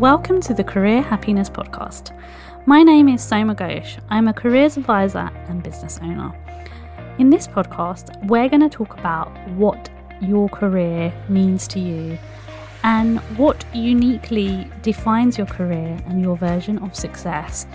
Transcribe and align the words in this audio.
Welcome 0.00 0.40
to 0.42 0.54
the 0.54 0.62
Career 0.62 1.02
Happiness 1.02 1.50
Podcast. 1.50 2.16
My 2.66 2.84
name 2.84 3.08
is 3.08 3.20
Soma 3.20 3.56
Ghosh. 3.56 3.98
I'm 4.10 4.28
a 4.28 4.32
careers 4.32 4.76
advisor 4.76 5.28
and 5.48 5.60
business 5.60 5.98
owner. 6.00 6.32
In 7.18 7.30
this 7.30 7.48
podcast, 7.48 8.16
we're 8.28 8.48
going 8.48 8.60
to 8.60 8.68
talk 8.68 8.96
about 8.96 9.36
what 9.56 9.90
your 10.20 10.48
career 10.50 11.12
means 11.28 11.66
to 11.68 11.80
you 11.80 12.16
and 12.84 13.18
what 13.36 13.64
uniquely 13.74 14.70
defines 14.82 15.36
your 15.36 15.48
career 15.48 15.98
and 16.06 16.22
your 16.22 16.36
version 16.36 16.78
of 16.78 16.94
success, 16.94 17.66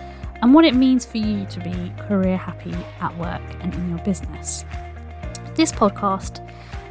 and 0.42 0.54
what 0.54 0.64
it 0.64 0.76
means 0.76 1.06
for 1.06 1.18
you 1.18 1.46
to 1.48 1.60
be 1.60 1.92
career 2.08 2.38
happy 2.38 2.74
at 3.02 3.14
work 3.18 3.42
and 3.60 3.74
in 3.74 3.90
your 3.90 4.00
business. 4.06 4.64
This 5.56 5.74
podcast 5.74 6.40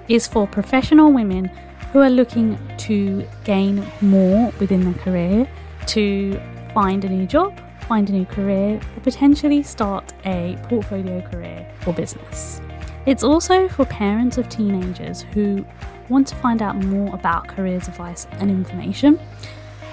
is 0.09 0.27
for 0.27 0.47
professional 0.47 1.11
women 1.11 1.51
who 1.93 2.01
are 2.01 2.11
looking 2.11 2.59
to 2.79 3.27
gain 3.45 3.87
more 4.01 4.53
within 4.59 4.83
their 4.85 5.03
career, 5.03 5.49
to 5.87 6.41
find 6.73 7.05
a 7.05 7.09
new 7.09 7.27
job, 7.27 7.59
find 7.87 8.09
a 8.09 8.13
new 8.13 8.25
career, 8.25 8.81
or 8.97 9.01
potentially 9.03 9.63
start 9.63 10.13
a 10.25 10.59
portfolio 10.69 11.21
career 11.21 11.71
or 11.87 11.93
business. 11.93 12.61
It's 13.05 13.23
also 13.23 13.69
for 13.69 13.85
parents 13.85 14.39
of 14.39 14.49
teenagers 14.49 15.23
who 15.23 15.67
want 16.09 16.27
to 16.29 16.35
find 16.37 16.63
out 16.63 16.77
more 16.77 17.15
about 17.15 17.49
careers 17.49 17.89
advice 17.89 18.27
and 18.33 18.51
information 18.51 19.21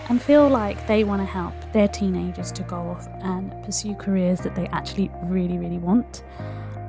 and 0.09 0.21
feel 0.21 0.47
like 0.47 0.87
they 0.87 1.03
want 1.03 1.21
to 1.21 1.25
help 1.25 1.53
their 1.73 1.87
teenagers 1.87 2.51
to 2.53 2.63
go 2.63 2.77
off 2.77 3.07
and 3.21 3.51
pursue 3.63 3.93
careers 3.95 4.39
that 4.41 4.55
they 4.55 4.67
actually 4.67 5.11
really, 5.23 5.57
really 5.57 5.77
want. 5.77 6.23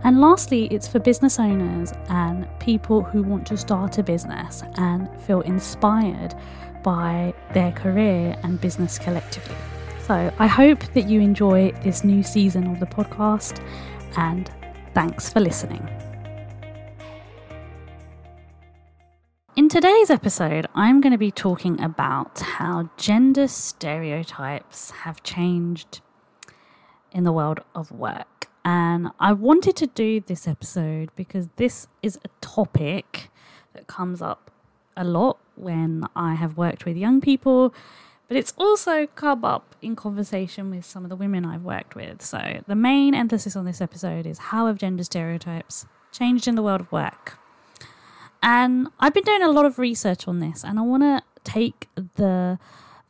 And 0.03 0.21
lastly, 0.21 0.67
it's 0.67 0.89
for 0.89 0.99
business 0.99 1.39
owners 1.39 1.93
and 2.09 2.49
people 2.59 3.03
who 3.03 3.23
want 3.23 3.47
to 3.49 3.57
start 3.57 3.99
a 3.99 4.03
business 4.03 4.63
and 4.77 5.09
feel 5.23 5.43
inspired 5.43 6.35
by 6.83 7.35
their 7.53 7.73
career 7.73 8.35
and 8.43 8.61
business 8.61 8.99
collectively. 8.99 9.57
So 10.07 10.33
I 10.39 10.47
hope 10.47 10.81
that 10.95 11.09
you 11.09 11.21
enjoy 11.21 11.73
this 11.85 12.03
new 12.03 12.23
season 12.23 12.67
of 12.69 12.81
the 12.81 12.87
podcast 12.87 13.63
and 14.17 14.51
thanks 14.95 15.31
for 15.31 15.41
listening. 15.41 15.87
In 19.57 19.69
today's 19.69 20.09
episode, 20.09 20.67
I'm 20.75 21.03
going 21.03 21.13
to 21.13 21.19
be 21.19 21.31
talking 21.31 21.81
about 21.81 22.41
how 22.41 22.89
gender 22.97 23.47
stereotypes 23.47 24.91
have 24.91 25.23
changed 25.23 26.01
in 27.13 27.25
the 27.25 27.33
world 27.33 27.61
of 27.75 27.93
work. 27.93 28.40
And 28.65 29.11
I 29.19 29.33
wanted 29.33 29.77
to 29.77 29.87
do 29.87 30.21
this 30.21 30.47
episode 30.47 31.11
because 31.17 31.49
this 31.57 31.87
is 32.03 32.19
a 32.25 32.29
topic 32.41 33.31
that 33.73 33.87
comes 33.87 34.21
up 34.21 34.51
a 34.97 35.05
lot 35.05 35.39
when 35.57 36.05
I 36.15 36.35
have 36.35 36.57
worked 36.57 36.85
with 36.85 36.97
young 36.97 37.21
people, 37.21 37.73
but 38.29 38.37
it's 38.37 38.53
also 38.57 39.07
come 39.07 39.45
up 39.45 39.75
in 39.81 39.97
conversation 39.97 40.71
with 40.71 40.85
some 40.85 41.05
of 41.05 41.11
the 41.11 41.17
women 41.17 41.45
I've 41.45 41.65
worked 41.65 41.95
with. 41.95 42.23
So 42.23 42.61
the 42.67 42.75
main 42.75 43.15
emphasis 43.15 43.57
on 43.57 43.65
this 43.65 43.81
episode 43.81 44.27
is 44.27 44.39
how 44.39 44.67
have 44.67 44.79
gender 44.79 45.05
stereotypes 45.05 45.87
changed 46.13 46.47
in 46.47 46.55
the 46.55 46.63
world 46.63 46.81
of 46.81 46.93
work? 46.93 47.39
And 48.43 48.89
I've 48.99 49.15
been 49.15 49.25
doing 49.25 49.43
a 49.43 49.51
lot 49.51 49.67
of 49.67 49.79
research 49.79 50.27
on 50.27 50.39
this, 50.39 50.65
and 50.65 50.79
I 50.79 50.83
want 50.83 51.03
to 51.03 51.23
take 51.45 51.89
the 52.17 52.59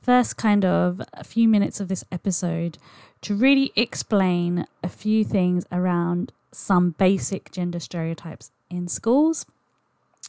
first 0.03 0.37
kind 0.37 0.65
of 0.65 1.01
a 1.13 1.23
few 1.23 1.47
minutes 1.49 1.81
of 1.81 1.89
this 1.89 2.05
episode 2.11 2.79
to 3.23 3.35
really 3.35 3.73
explain 3.77 4.67
a 4.83 4.89
few 4.89 5.25
things 5.25 5.67
around 5.71 6.33
some 6.53 6.91
basic 6.91 7.53
gender 7.53 7.81
stereotypes 7.81 8.51
in 8.71 8.89
schools. 8.89 9.47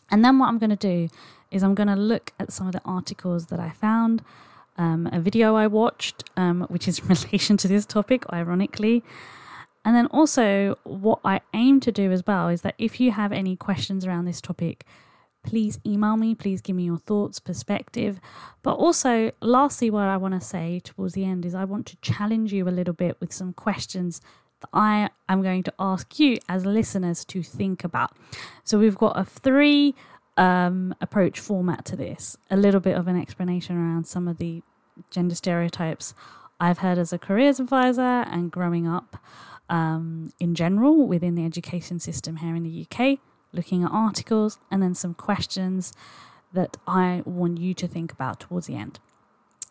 And 0.09 0.23
then 0.23 0.39
what 0.39 0.47
I'm 0.47 0.57
going 0.57 0.71
to 0.71 0.75
do 0.75 1.09
is 1.49 1.63
I'm 1.63 1.75
going 1.75 1.87
to 1.87 1.95
look 1.95 2.33
at 2.39 2.51
some 2.51 2.67
of 2.67 2.73
the 2.73 2.81
articles 2.85 3.47
that 3.47 3.59
I 3.59 3.69
found, 3.69 4.23
um, 4.77 5.09
a 5.11 5.19
video 5.19 5.55
I 5.55 5.67
watched, 5.67 6.23
um, 6.37 6.61
which 6.69 6.87
is 6.87 6.99
in 7.07 7.07
relation 7.07 7.57
to 7.57 7.67
this 7.67 7.85
topic, 7.85 8.25
ironically. 8.31 9.03
And 9.83 9.95
then 9.95 10.07
also, 10.07 10.77
what 10.83 11.19
I 11.25 11.41
aim 11.53 11.79
to 11.81 11.91
do 11.91 12.11
as 12.11 12.25
well 12.25 12.49
is 12.49 12.61
that 12.61 12.75
if 12.77 12.99
you 12.99 13.11
have 13.11 13.31
any 13.31 13.55
questions 13.55 14.05
around 14.05 14.25
this 14.25 14.39
topic, 14.41 14.85
please 15.43 15.79
email 15.85 16.17
me. 16.17 16.35
Please 16.35 16.61
give 16.61 16.75
me 16.75 16.83
your 16.83 16.97
thoughts, 16.97 17.39
perspective. 17.39 18.19
But 18.63 18.73
also, 18.75 19.31
lastly, 19.41 19.89
what 19.89 20.05
I 20.05 20.17
want 20.17 20.33
to 20.33 20.41
say 20.41 20.81
towards 20.83 21.13
the 21.13 21.25
end 21.25 21.45
is 21.45 21.55
I 21.55 21.65
want 21.65 21.85
to 21.87 21.97
challenge 21.97 22.53
you 22.53 22.67
a 22.67 22.69
little 22.69 22.93
bit 22.93 23.17
with 23.19 23.33
some 23.33 23.53
questions 23.53 24.21
that 24.61 24.69
I 24.73 25.09
am 25.27 25.41
going 25.41 25.63
to 25.63 25.73
ask 25.79 26.19
you 26.19 26.37
as 26.47 26.65
listeners 26.65 27.25
to 27.25 27.43
think 27.43 27.83
about. 27.83 28.15
So 28.63 28.77
we've 28.77 28.97
got 28.97 29.17
a 29.19 29.25
three 29.25 29.95
um, 30.37 30.95
approach 31.01 31.39
format 31.39 31.85
to 31.85 31.95
this, 31.95 32.37
a 32.49 32.57
little 32.57 32.79
bit 32.79 32.95
of 32.95 33.07
an 33.07 33.19
explanation 33.19 33.75
around 33.75 34.05
some 34.05 34.27
of 34.27 34.37
the 34.37 34.61
gender 35.09 35.35
stereotypes 35.35 36.13
I've 36.59 36.79
heard 36.79 36.99
as 36.99 37.11
a 37.11 37.17
careers 37.17 37.59
advisor 37.59 38.01
and 38.01 38.51
growing 38.51 38.87
up 38.87 39.17
um, 39.67 40.31
in 40.39 40.53
general 40.53 41.07
within 41.07 41.33
the 41.33 41.43
education 41.43 41.99
system 41.99 42.37
here 42.37 42.55
in 42.55 42.63
the 42.63 42.85
UK 42.85 43.19
looking 43.53 43.83
at 43.83 43.91
articles, 43.91 44.59
and 44.69 44.81
then 44.81 44.95
some 44.95 45.13
questions 45.13 45.93
that 46.53 46.77
I 46.85 47.21
want 47.25 47.59
you 47.59 47.73
to 47.75 47.87
think 47.87 48.11
about 48.11 48.39
towards 48.39 48.67
the 48.67 48.75
end. 48.75 48.99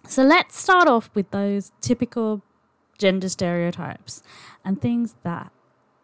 So 0.08 0.22
let's 0.22 0.58
start 0.58 0.88
off 0.88 1.10
with 1.14 1.30
those 1.30 1.72
typical 1.80 2.42
gender 2.98 3.28
stereotypes 3.28 4.22
and 4.64 4.80
things 4.80 5.14
that 5.22 5.52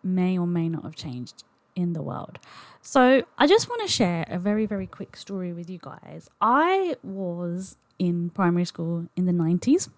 may 0.02 0.38
or 0.38 0.46
may 0.46 0.68
not 0.68 0.84
have 0.84 0.94
changed 0.94 1.44
in 1.74 1.92
the 1.92 2.02
world. 2.02 2.38
So 2.80 3.24
I 3.38 3.46
just 3.46 3.68
want 3.68 3.82
to 3.82 3.88
share 3.88 4.26
a 4.28 4.38
very, 4.38 4.66
very 4.66 4.86
quick 4.86 5.16
story 5.16 5.52
with 5.52 5.68
you 5.68 5.78
guys. 5.78 6.30
I 6.40 6.96
was 7.02 7.76
in 7.98 8.30
primary 8.30 8.64
school 8.64 9.08
in 9.16 9.26
the 9.26 9.32
90s. 9.32 9.88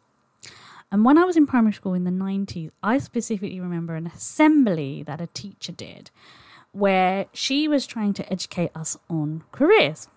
And 0.91 1.05
when 1.05 1.19
I 1.19 1.25
was 1.25 1.37
in 1.37 1.47
primary 1.47 1.75
school 1.75 1.93
in 1.93 2.05
the 2.05 2.11
90s, 2.11 2.71
I 2.83 2.99
specifically 2.99 3.61
remember 3.61 3.94
an 3.94 4.06
assembly 4.06 5.03
that 5.03 5.21
a 5.21 5.27
teacher 5.27 5.72
did 5.72 6.11
where 6.78 7.27
she 7.33 7.66
was 7.66 7.87
trying 7.87 8.12
to 8.15 8.33
educate 8.33 8.71
us 8.75 8.97
on 9.11 9.43
careers. 9.53 10.09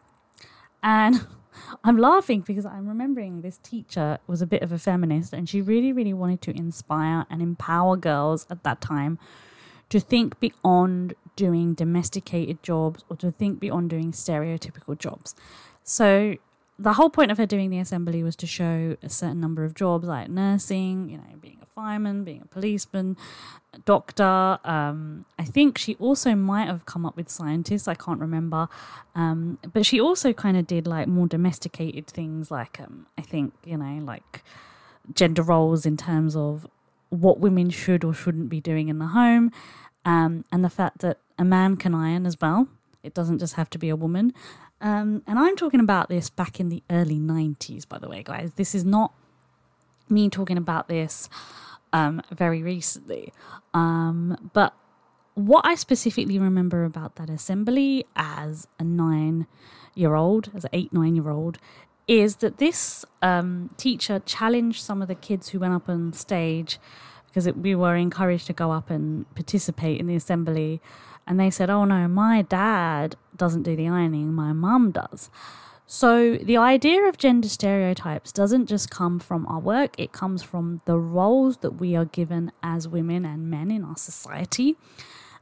And 0.83 1.27
I'm 1.83 1.97
laughing 1.97 2.41
because 2.41 2.65
I'm 2.65 2.87
remembering 2.87 3.41
this 3.41 3.57
teacher 3.57 4.19
was 4.27 4.41
a 4.41 4.47
bit 4.47 4.61
of 4.61 4.71
a 4.71 4.77
feminist 4.77 5.33
and 5.33 5.49
she 5.49 5.61
really, 5.61 5.91
really 5.91 6.13
wanted 6.13 6.41
to 6.43 6.51
inspire 6.55 7.25
and 7.29 7.41
empower 7.41 7.97
girls 7.97 8.45
at 8.49 8.63
that 8.63 8.81
time 8.81 9.17
to 9.89 9.99
think 9.99 10.39
beyond 10.39 11.15
doing 11.35 11.73
domesticated 11.73 12.63
jobs 12.63 13.03
or 13.09 13.15
to 13.17 13.31
think 13.31 13.59
beyond 13.59 13.89
doing 13.89 14.11
stereotypical 14.11 14.97
jobs. 14.97 15.35
So 15.83 16.35
the 16.79 16.93
whole 16.93 17.09
point 17.09 17.31
of 17.31 17.37
her 17.37 17.45
doing 17.45 17.69
the 17.69 17.79
assembly 17.79 18.23
was 18.23 18.35
to 18.37 18.47
show 18.47 18.97
a 19.03 19.09
certain 19.09 19.39
number 19.39 19.63
of 19.63 19.75
jobs 19.75 20.07
like 20.07 20.29
nursing, 20.29 21.09
you 21.09 21.17
know, 21.17 21.35
being 21.39 21.59
a 21.61 21.65
fireman, 21.65 22.23
being 22.23 22.41
a 22.41 22.47
policeman, 22.47 23.17
a 23.73 23.79
doctor. 23.79 24.59
Um, 24.63 25.25
I 25.37 25.43
think 25.43 25.77
she 25.77 25.95
also 25.95 26.33
might 26.33 26.65
have 26.65 26.85
come 26.85 27.05
up 27.05 27.15
with 27.15 27.29
scientists. 27.29 27.87
I 27.87 27.93
can't 27.93 28.19
remember, 28.19 28.67
um, 29.15 29.59
but 29.71 29.85
she 29.85 29.99
also 29.99 30.33
kind 30.33 30.57
of 30.57 30.65
did 30.65 30.87
like 30.87 31.07
more 31.07 31.27
domesticated 31.27 32.07
things, 32.07 32.49
like 32.49 32.79
um, 32.79 33.05
I 33.17 33.21
think 33.21 33.53
you 33.63 33.77
know, 33.77 34.03
like 34.03 34.43
gender 35.13 35.43
roles 35.43 35.85
in 35.85 35.97
terms 35.97 36.35
of 36.35 36.67
what 37.09 37.39
women 37.39 37.69
should 37.69 38.03
or 38.03 38.13
shouldn't 38.13 38.49
be 38.49 38.61
doing 38.61 38.87
in 38.89 38.97
the 38.97 39.07
home, 39.07 39.51
um, 40.05 40.45
and 40.51 40.63
the 40.63 40.69
fact 40.69 40.99
that 40.99 41.19
a 41.37 41.43
man 41.43 41.77
can 41.77 41.93
iron 41.93 42.25
as 42.25 42.37
well. 42.41 42.67
It 43.03 43.15
doesn't 43.15 43.39
just 43.39 43.55
have 43.55 43.69
to 43.71 43.79
be 43.79 43.89
a 43.89 43.95
woman. 43.95 44.31
Um, 44.81 45.21
and 45.27 45.37
I'm 45.37 45.55
talking 45.55 45.79
about 45.79 46.09
this 46.09 46.29
back 46.29 46.59
in 46.59 46.69
the 46.69 46.83
early 46.89 47.19
90s, 47.19 47.87
by 47.87 47.99
the 47.99 48.09
way, 48.09 48.23
guys. 48.23 48.53
This 48.55 48.73
is 48.73 48.83
not 48.83 49.13
me 50.09 50.27
talking 50.29 50.57
about 50.57 50.87
this 50.87 51.29
um, 51.93 52.21
very 52.31 52.63
recently. 52.63 53.31
Um, 53.73 54.49
but 54.53 54.73
what 55.35 55.65
I 55.65 55.75
specifically 55.75 56.39
remember 56.39 56.83
about 56.83 57.15
that 57.15 57.29
assembly 57.29 58.05
as 58.15 58.67
a 58.79 58.83
nine 58.83 59.47
year 59.95 60.15
old, 60.15 60.51
as 60.55 60.63
an 60.65 60.71
eight, 60.73 60.91
nine 60.91 61.15
year 61.15 61.29
old, 61.29 61.59
is 62.07 62.37
that 62.37 62.57
this 62.57 63.05
um, 63.21 63.69
teacher 63.77 64.19
challenged 64.25 64.81
some 64.81 65.01
of 65.01 65.07
the 65.07 65.15
kids 65.15 65.49
who 65.49 65.59
went 65.59 65.73
up 65.73 65.87
on 65.87 66.11
stage 66.13 66.79
because 67.27 67.47
it, 67.47 67.57
we 67.57 67.73
were 67.75 67.95
encouraged 67.95 68.47
to 68.47 68.53
go 68.53 68.71
up 68.71 68.89
and 68.89 69.33
participate 69.35 69.99
in 69.99 70.07
the 70.07 70.15
assembly 70.15 70.81
and 71.27 71.39
they 71.39 71.49
said, 71.49 71.69
oh 71.69 71.85
no, 71.85 72.07
my 72.07 72.41
dad 72.41 73.15
doesn't 73.35 73.63
do 73.63 73.75
the 73.75 73.87
ironing, 73.87 74.33
my 74.33 74.53
mum 74.53 74.91
does. 74.91 75.29
So 75.85 76.37
the 76.37 76.55
idea 76.55 77.03
of 77.03 77.17
gender 77.17 77.49
stereotypes 77.49 78.31
doesn't 78.31 78.67
just 78.67 78.89
come 78.89 79.19
from 79.19 79.45
our 79.47 79.59
work, 79.59 79.93
it 79.97 80.13
comes 80.13 80.41
from 80.41 80.81
the 80.85 80.97
roles 80.97 81.57
that 81.57 81.71
we 81.71 81.95
are 81.95 82.05
given 82.05 82.51
as 82.63 82.87
women 82.87 83.25
and 83.25 83.49
men 83.49 83.71
in 83.71 83.83
our 83.83 83.97
society. 83.97 84.77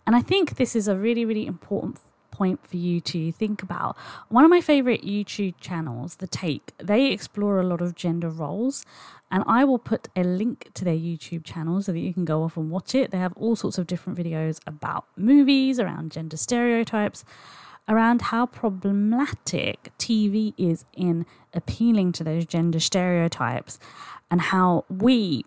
And 0.08 0.16
I 0.16 0.22
think 0.22 0.56
this 0.56 0.76
is 0.76 0.88
a 0.88 0.98
really, 0.98 1.24
really 1.24 1.46
important 1.46 2.00
point 2.32 2.66
for 2.66 2.78
you 2.78 3.02
to 3.02 3.32
think 3.34 3.62
about. 3.62 3.96
One 4.30 4.44
of 4.44 4.50
my 4.50 4.62
favorite 4.62 5.04
YouTube 5.04 5.56
channels, 5.60 6.16
The 6.16 6.26
Take, 6.26 6.72
they 6.78 7.12
explore 7.12 7.60
a 7.60 7.68
lot 7.68 7.82
of 7.82 7.96
gender 7.96 8.30
roles. 8.30 8.86
And 9.32 9.44
I 9.46 9.64
will 9.64 9.80
put 9.80 10.08
a 10.16 10.24
link 10.24 10.72
to 10.74 10.84
their 10.84 10.96
YouTube 10.96 11.44
channel 11.44 11.82
so 11.82 11.92
that 11.92 12.00
you 12.00 12.14
can 12.14 12.26
go 12.26 12.44
off 12.44 12.58
and 12.58 12.72
watch 12.72 12.96
it. 12.96 13.12
They 13.12 13.20
have 13.20 13.34
all 13.36 13.56
sorts 13.56 13.78
of 13.78 13.88
different 13.88 14.18
videos 14.18 14.60
about 14.66 15.06
movies, 15.16 15.80
around 15.80 16.12
gender 16.12 16.38
stereotypes, 16.38 17.24
around 17.88 18.24
how 18.24 18.46
problematic 18.46 19.92
TV 20.00 20.54
is 20.58 20.86
in 20.94 21.26
appealing 21.54 22.12
to 22.14 22.24
those 22.24 22.46
gender 22.46 22.80
stereotypes 22.80 23.80
and 24.32 24.42
how 24.42 24.86
we 24.90 25.44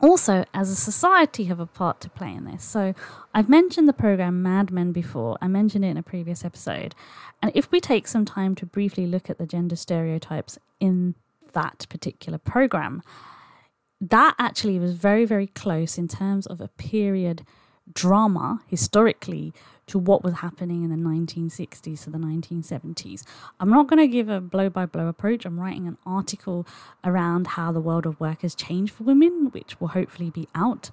also, 0.00 0.44
as 0.54 0.70
a 0.70 0.76
society, 0.76 1.44
have 1.44 1.60
a 1.60 1.66
part 1.66 2.00
to 2.00 2.08
play 2.08 2.32
in 2.32 2.46
this. 2.46 2.64
So, 2.64 2.94
I've 3.34 3.50
mentioned 3.50 3.86
the 3.86 3.92
program 3.92 4.42
Mad 4.42 4.70
Men 4.70 4.92
before. 4.92 5.36
I 5.42 5.48
mentioned 5.48 5.84
it 5.84 5.88
in 5.88 5.98
a 5.98 6.02
previous 6.02 6.42
episode. 6.42 6.94
And 7.42 7.52
if 7.54 7.70
we 7.70 7.80
take 7.80 8.08
some 8.08 8.24
time 8.24 8.54
to 8.56 8.66
briefly 8.66 9.06
look 9.06 9.28
at 9.28 9.36
the 9.36 9.46
gender 9.46 9.76
stereotypes 9.76 10.58
in 10.80 11.16
that 11.52 11.86
particular 11.88 12.38
program, 12.38 13.02
that 14.00 14.34
actually 14.38 14.78
was 14.78 14.94
very, 14.94 15.24
very 15.24 15.46
close 15.46 15.98
in 15.98 16.08
terms 16.08 16.46
of 16.46 16.60
a 16.60 16.68
period 16.68 17.44
drama 17.92 18.60
historically 18.66 19.52
to 19.86 19.98
what 19.98 20.22
was 20.22 20.34
happening 20.34 20.84
in 20.84 20.90
the 20.90 20.96
1960s 20.96 22.04
to 22.04 22.10
the 22.10 22.18
1970s. 22.18 23.24
I'm 23.58 23.70
not 23.70 23.88
going 23.88 23.98
to 23.98 24.06
give 24.06 24.28
a 24.28 24.40
blow 24.40 24.70
by 24.70 24.86
blow 24.86 25.08
approach. 25.08 25.44
I'm 25.44 25.58
writing 25.58 25.88
an 25.88 25.98
article 26.06 26.66
around 27.04 27.48
how 27.48 27.72
the 27.72 27.80
world 27.80 28.06
of 28.06 28.20
work 28.20 28.42
has 28.42 28.54
changed 28.54 28.92
for 28.92 29.02
women, 29.02 29.50
which 29.50 29.80
will 29.80 29.88
hopefully 29.88 30.30
be 30.30 30.46
out 30.54 30.90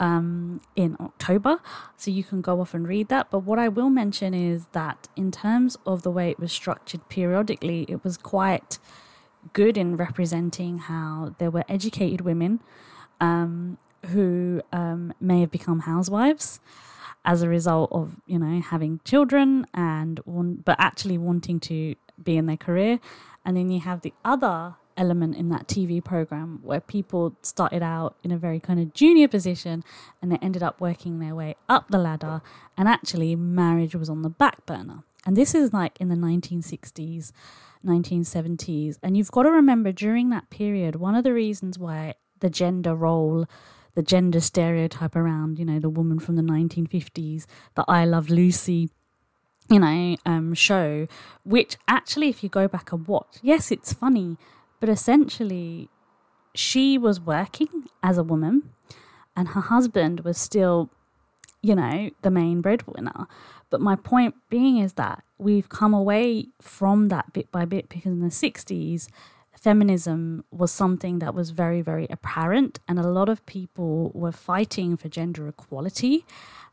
um, 0.00 0.60
in 0.74 0.96
October. 0.98 1.60
So 1.96 2.10
you 2.10 2.24
can 2.24 2.40
go 2.40 2.60
off 2.60 2.74
and 2.74 2.88
read 2.88 3.08
that. 3.08 3.30
But 3.30 3.40
what 3.40 3.60
I 3.60 3.68
will 3.68 3.90
mention 3.90 4.34
is 4.34 4.66
that 4.72 5.08
in 5.14 5.30
terms 5.30 5.76
of 5.86 6.02
the 6.02 6.10
way 6.10 6.30
it 6.30 6.40
was 6.40 6.50
structured 6.50 7.08
periodically, 7.08 7.86
it 7.88 8.02
was 8.02 8.16
quite 8.16 8.80
good 9.52 9.76
in 9.76 9.96
representing 9.96 10.78
how 10.78 11.34
there 11.38 11.50
were 11.50 11.64
educated 11.68 12.22
women 12.22 12.60
um, 13.20 13.78
who 14.06 14.62
um, 14.72 15.12
may 15.20 15.40
have 15.40 15.50
become 15.50 15.80
housewives 15.80 16.60
as 17.24 17.42
a 17.42 17.48
result 17.48 17.90
of 17.92 18.20
you 18.26 18.38
know 18.38 18.60
having 18.60 19.00
children 19.04 19.64
and 19.72 20.20
but 20.64 20.76
actually 20.78 21.16
wanting 21.16 21.60
to 21.60 21.94
be 22.22 22.36
in 22.36 22.46
their 22.46 22.56
career. 22.56 23.00
And 23.44 23.56
then 23.56 23.70
you 23.70 23.80
have 23.80 24.02
the 24.02 24.12
other 24.24 24.76
element 24.96 25.36
in 25.36 25.48
that 25.48 25.66
TV 25.66 26.04
program 26.04 26.60
where 26.62 26.80
people 26.80 27.34
started 27.42 27.82
out 27.82 28.16
in 28.22 28.30
a 28.30 28.36
very 28.36 28.60
kind 28.60 28.78
of 28.78 28.92
junior 28.92 29.26
position 29.26 29.82
and 30.20 30.30
they 30.30 30.36
ended 30.42 30.62
up 30.62 30.80
working 30.80 31.18
their 31.18 31.34
way 31.34 31.56
up 31.68 31.88
the 31.88 31.98
ladder. 31.98 32.42
And 32.76 32.88
actually 32.88 33.34
marriage 33.34 33.94
was 33.94 34.08
on 34.08 34.22
the 34.22 34.28
back 34.28 34.64
burner. 34.66 35.02
And 35.24 35.36
this 35.36 35.54
is 35.54 35.72
like 35.72 36.00
in 36.00 36.08
the 36.08 36.14
1960s 36.14 37.32
1970s 37.84 38.98
and 39.02 39.16
you've 39.16 39.30
got 39.30 39.42
to 39.44 39.50
remember 39.50 39.92
during 39.92 40.30
that 40.30 40.50
period 40.50 40.96
one 40.96 41.14
of 41.14 41.24
the 41.24 41.32
reasons 41.32 41.78
why 41.78 42.14
the 42.40 42.50
gender 42.50 42.94
role 42.94 43.46
the 43.94 44.02
gender 44.02 44.40
stereotype 44.40 45.14
around, 45.14 45.58
you 45.58 45.64
know, 45.64 45.78
the 45.78 45.90
woman 45.90 46.18
from 46.18 46.36
the 46.36 46.42
1950s, 46.42 47.46
the 47.74 47.84
I 47.86 48.04
Love 48.04 48.30
Lucy, 48.30 48.88
you 49.68 49.78
know, 49.78 50.16
um, 50.24 50.54
show, 50.54 51.06
which 51.44 51.76
actually, 51.86 52.28
if 52.28 52.42
you 52.42 52.48
go 52.48 52.68
back 52.68 52.92
and 52.92 53.06
watch, 53.06 53.38
yes, 53.42 53.70
it's 53.70 53.92
funny, 53.92 54.38
but 54.80 54.88
essentially, 54.88 55.88
she 56.54 56.98
was 56.98 57.20
working 57.20 57.88
as 58.02 58.18
a 58.18 58.22
woman 58.22 58.70
and 59.36 59.48
her 59.48 59.60
husband 59.60 60.20
was 60.20 60.36
still, 60.36 60.90
you 61.62 61.74
know, 61.74 62.10
the 62.22 62.30
main 62.30 62.60
breadwinner. 62.60 63.26
But 63.72 63.80
my 63.80 63.96
point 63.96 64.34
being 64.50 64.76
is 64.76 64.92
that 64.92 65.24
we've 65.38 65.70
come 65.70 65.94
away 65.94 66.48
from 66.60 67.08
that 67.08 67.32
bit 67.32 67.50
by 67.50 67.64
bit 67.64 67.88
because 67.88 68.12
in 68.12 68.20
the 68.20 68.28
60s, 68.28 69.08
feminism 69.58 70.44
was 70.50 70.70
something 70.70 71.20
that 71.20 71.34
was 71.34 71.50
very, 71.50 71.80
very 71.80 72.06
apparent, 72.10 72.80
and 72.86 72.98
a 72.98 73.08
lot 73.08 73.30
of 73.30 73.44
people 73.46 74.10
were 74.14 74.30
fighting 74.30 74.98
for 74.98 75.08
gender 75.08 75.48
equality. 75.48 76.26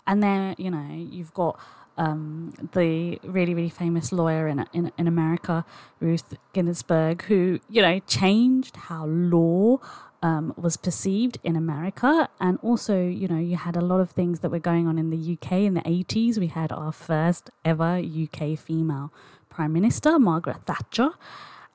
And 0.05 0.21
then, 0.21 0.55
you 0.57 0.69
know, 0.69 0.87
you've 0.91 1.33
got 1.33 1.57
um, 1.97 2.53
the 2.73 3.19
really, 3.23 3.53
really 3.53 3.69
famous 3.69 4.11
lawyer 4.11 4.49
in, 4.49 4.65
in, 4.73 4.91
in 4.97 5.07
America, 5.07 5.63
Ruth 6.01 6.35
Ginsburg, 6.51 7.21
who, 7.23 7.61
you 7.69 7.81
know, 7.81 7.99
changed 8.07 8.75
how 8.75 9.05
law 9.05 9.79
um, 10.21 10.53
was 10.57 10.77
perceived 10.77 11.37
in 11.43 11.55
America. 11.55 12.29
And 12.39 12.59
also, 12.61 13.01
you 13.01 13.27
know, 13.27 13.39
you 13.39 13.55
had 13.55 13.75
a 13.75 13.81
lot 13.81 13.99
of 13.99 14.11
things 14.11 14.39
that 14.41 14.49
were 14.49 14.59
going 14.59 14.87
on 14.87 14.97
in 14.97 15.09
the 15.09 15.33
UK 15.33 15.53
in 15.53 15.73
the 15.73 15.81
80s. 15.81 16.37
We 16.37 16.47
had 16.47 16.71
our 16.71 16.91
first 16.91 17.49
ever 17.63 17.97
UK 17.97 18.57
female 18.57 19.11
Prime 19.49 19.73
Minister, 19.73 20.19
Margaret 20.19 20.65
Thatcher. 20.65 21.11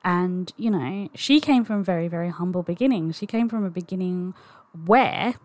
And, 0.03 0.53
you 0.55 0.69
know, 0.69 1.09
she 1.15 1.39
came 1.39 1.65
from 1.65 1.83
very, 1.83 2.07
very 2.07 2.29
humble 2.29 2.61
beginnings. 2.61 3.17
She 3.17 3.25
came 3.25 3.49
from 3.49 3.63
a 3.65 3.71
beginning 3.71 4.35
where, 4.85 5.35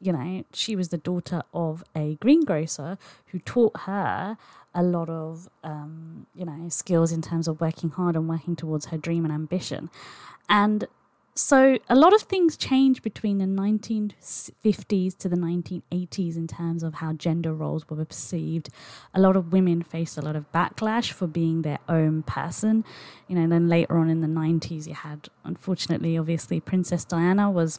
you 0.00 0.12
know, 0.12 0.44
she 0.52 0.74
was 0.74 0.88
the 0.88 0.98
daughter 0.98 1.42
of 1.54 1.84
a 1.94 2.16
greengrocer 2.16 2.98
who 3.26 3.38
taught 3.38 3.80
her 3.82 4.36
a 4.74 4.82
lot 4.82 5.08
of, 5.08 5.48
um, 5.62 6.26
you 6.34 6.44
know, 6.44 6.68
skills 6.68 7.12
in 7.12 7.22
terms 7.22 7.46
of 7.46 7.60
working 7.60 7.90
hard 7.90 8.16
and 8.16 8.28
working 8.28 8.56
towards 8.56 8.86
her 8.86 8.96
dream 8.96 9.24
and 9.24 9.32
ambition. 9.32 9.90
And 10.48 10.86
so 11.38 11.78
a 11.88 11.94
lot 11.94 12.12
of 12.12 12.22
things 12.22 12.56
changed 12.56 13.02
between 13.02 13.38
the 13.38 13.44
1950s 13.44 15.16
to 15.18 15.28
the 15.28 15.36
1980s 15.36 16.36
in 16.36 16.48
terms 16.48 16.82
of 16.82 16.94
how 16.94 17.12
gender 17.12 17.54
roles 17.54 17.88
were 17.88 18.04
perceived. 18.04 18.70
A 19.14 19.20
lot 19.20 19.36
of 19.36 19.52
women 19.52 19.82
faced 19.82 20.18
a 20.18 20.20
lot 20.20 20.34
of 20.34 20.50
backlash 20.50 21.12
for 21.12 21.28
being 21.28 21.62
their 21.62 21.78
own 21.88 22.24
person. 22.24 22.84
You 23.28 23.36
know, 23.36 23.42
and 23.42 23.52
then 23.52 23.68
later 23.68 23.98
on 23.98 24.10
in 24.10 24.20
the 24.20 24.26
90s, 24.26 24.88
you 24.88 24.94
had, 24.94 25.28
unfortunately, 25.44 26.18
obviously, 26.18 26.58
Princess 26.58 27.04
Diana 27.04 27.48
was 27.48 27.78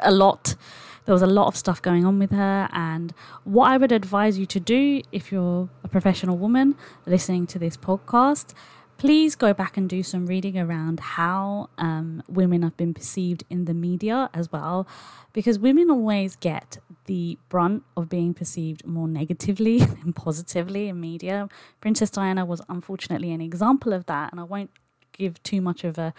a 0.00 0.10
lot. 0.10 0.56
There 1.04 1.12
was 1.12 1.22
a 1.22 1.28
lot 1.28 1.46
of 1.46 1.56
stuff 1.56 1.80
going 1.80 2.04
on 2.04 2.18
with 2.18 2.32
her. 2.32 2.68
And 2.72 3.14
what 3.44 3.70
I 3.70 3.76
would 3.76 3.92
advise 3.92 4.40
you 4.40 4.46
to 4.46 4.58
do 4.58 5.02
if 5.12 5.30
you're 5.30 5.68
a 5.84 5.88
professional 5.88 6.36
woman 6.36 6.74
listening 7.06 7.46
to 7.46 7.60
this 7.60 7.76
podcast 7.76 8.54
please 9.02 9.34
go 9.34 9.52
back 9.52 9.76
and 9.76 9.88
do 9.88 10.00
some 10.00 10.28
reading 10.28 10.56
around 10.56 11.00
how 11.00 11.68
um, 11.76 12.22
women 12.28 12.62
have 12.62 12.76
been 12.76 12.94
perceived 12.94 13.42
in 13.50 13.64
the 13.64 13.74
media 13.74 14.30
as 14.32 14.52
well, 14.52 14.86
because 15.32 15.58
women 15.58 15.90
always 15.90 16.36
get 16.36 16.78
the 17.06 17.36
brunt 17.48 17.82
of 17.96 18.08
being 18.08 18.32
perceived 18.32 18.86
more 18.86 19.08
negatively 19.08 19.78
than 19.80 20.12
positively 20.12 20.86
in 20.86 21.00
media. 21.00 21.48
Princess 21.80 22.10
Diana 22.10 22.44
was 22.44 22.62
unfortunately 22.68 23.32
an 23.32 23.40
example 23.40 23.92
of 23.92 24.06
that, 24.06 24.30
and 24.30 24.40
I 24.40 24.44
won't 24.44 24.70
give 25.10 25.42
too 25.42 25.60
much 25.60 25.82
of 25.82 25.98
a 25.98 26.14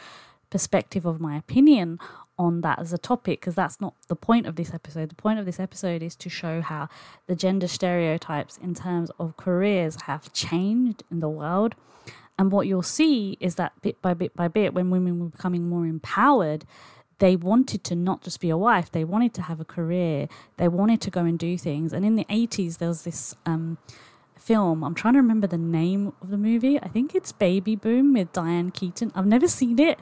perspective 0.50 1.06
of 1.06 1.22
my 1.22 1.38
opinion 1.38 2.00
on 2.38 2.60
that 2.62 2.80
as 2.80 2.92
a 2.92 2.98
topic 2.98 3.40
because 3.40 3.56
that's 3.56 3.80
not 3.80 3.94
the 4.10 4.16
point 4.18 4.46
of 4.46 4.58
this 4.58 4.74
episode. 4.74 5.08
The 5.08 5.16
point 5.16 5.40
of 5.40 5.46
this 5.46 5.58
episode 5.58 6.04
is 6.04 6.18
to 6.18 6.28
show 6.28 6.60
how 6.60 6.90
the 7.28 7.36
gender 7.36 7.70
stereotypes 7.70 8.58
in 8.58 8.76
terms 8.76 9.10
of 9.18 9.38
careers 9.38 10.02
have 10.02 10.34
changed 10.34 11.04
in 11.10 11.22
the 11.22 11.30
world 11.30 11.76
and 12.38 12.52
what 12.52 12.68
you'll 12.68 12.82
see 12.82 13.38
is 13.40 13.56
that 13.56 13.74
bit 13.82 14.02
by 14.02 14.14
bit 14.14 14.36
by 14.36 14.48
bit, 14.48 14.74
when 14.74 14.90
women 14.90 15.20
were 15.20 15.28
becoming 15.28 15.70
more 15.70 15.86
empowered, 15.86 16.66
they 17.20 17.36
wanted 17.36 17.84
to 17.86 17.96
not 17.96 18.22
just 18.22 18.40
be 18.42 18.50
a 18.50 18.58
wife, 18.58 18.92
they 18.92 19.04
wanted 19.04 19.34
to 19.36 19.44
have 19.44 19.60
a 19.60 19.66
career, 19.66 20.28
they 20.58 20.68
wanted 20.68 21.00
to 21.02 21.10
go 21.10 21.22
and 21.22 21.38
do 21.38 21.58
things. 21.58 21.94
And 21.94 22.06
in 22.06 22.16
the 22.16 22.26
80s, 22.26 22.80
there 22.80 22.90
was 22.90 23.04
this 23.04 23.36
um, 23.46 23.78
film, 24.38 24.84
I'm 24.84 24.96
trying 24.96 25.14
to 25.14 25.20
remember 25.20 25.48
the 25.48 25.58
name 25.58 26.14
of 26.22 26.30
the 26.30 26.38
movie. 26.38 26.82
I 26.82 26.88
think 26.88 27.16
it's 27.16 27.32
Baby 27.32 27.76
Boom 27.76 28.14
with 28.14 28.34
Diane 28.34 28.72
Keaton. 28.72 29.12
I've 29.16 29.26
never 29.26 29.48
seen 29.48 29.80
it, 29.80 30.00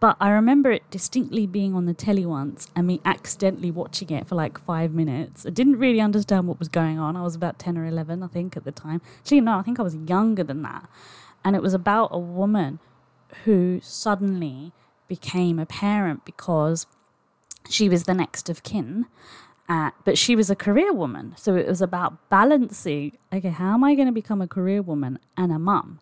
but 0.00 0.16
I 0.20 0.30
remember 0.30 0.70
it 0.70 0.90
distinctly 0.90 1.46
being 1.46 1.74
on 1.74 1.86
the 1.86 1.94
telly 1.94 2.24
once 2.24 2.68
and 2.76 2.86
me 2.86 3.00
accidentally 3.04 3.70
watching 3.70 4.10
it 4.10 4.26
for 4.26 4.34
like 4.34 4.58
five 4.58 4.94
minutes. 4.94 5.44
I 5.44 5.50
didn't 5.50 5.78
really 5.78 6.00
understand 6.00 6.46
what 6.46 6.58
was 6.58 6.68
going 6.68 6.98
on. 6.98 7.16
I 7.16 7.22
was 7.22 7.34
about 7.34 7.58
10 7.58 7.76
or 7.76 7.84
11, 7.84 8.22
I 8.22 8.28
think, 8.28 8.56
at 8.56 8.64
the 8.64 8.72
time. 8.72 9.02
Actually, 9.18 9.42
no, 9.42 9.58
I 9.58 9.62
think 9.62 9.78
I 9.78 9.82
was 9.82 9.96
younger 9.96 10.44
than 10.44 10.62
that. 10.62 10.88
And 11.46 11.54
it 11.54 11.62
was 11.62 11.74
about 11.74 12.08
a 12.10 12.18
woman 12.18 12.80
who 13.44 13.78
suddenly 13.80 14.72
became 15.06 15.60
a 15.60 15.64
parent 15.64 16.24
because 16.24 16.88
she 17.70 17.88
was 17.88 18.02
the 18.02 18.14
next 18.14 18.50
of 18.50 18.64
kin. 18.64 19.06
Uh, 19.68 19.92
but 20.04 20.18
she 20.18 20.34
was 20.34 20.50
a 20.50 20.56
career 20.56 20.92
woman. 20.92 21.34
So 21.36 21.54
it 21.54 21.68
was 21.68 21.80
about 21.80 22.28
balancing 22.30 23.16
okay, 23.32 23.50
how 23.50 23.74
am 23.74 23.84
I 23.84 23.94
going 23.94 24.08
to 24.08 24.12
become 24.12 24.42
a 24.42 24.48
career 24.48 24.82
woman 24.82 25.20
and 25.36 25.52
a 25.52 25.58
mum? 25.60 26.00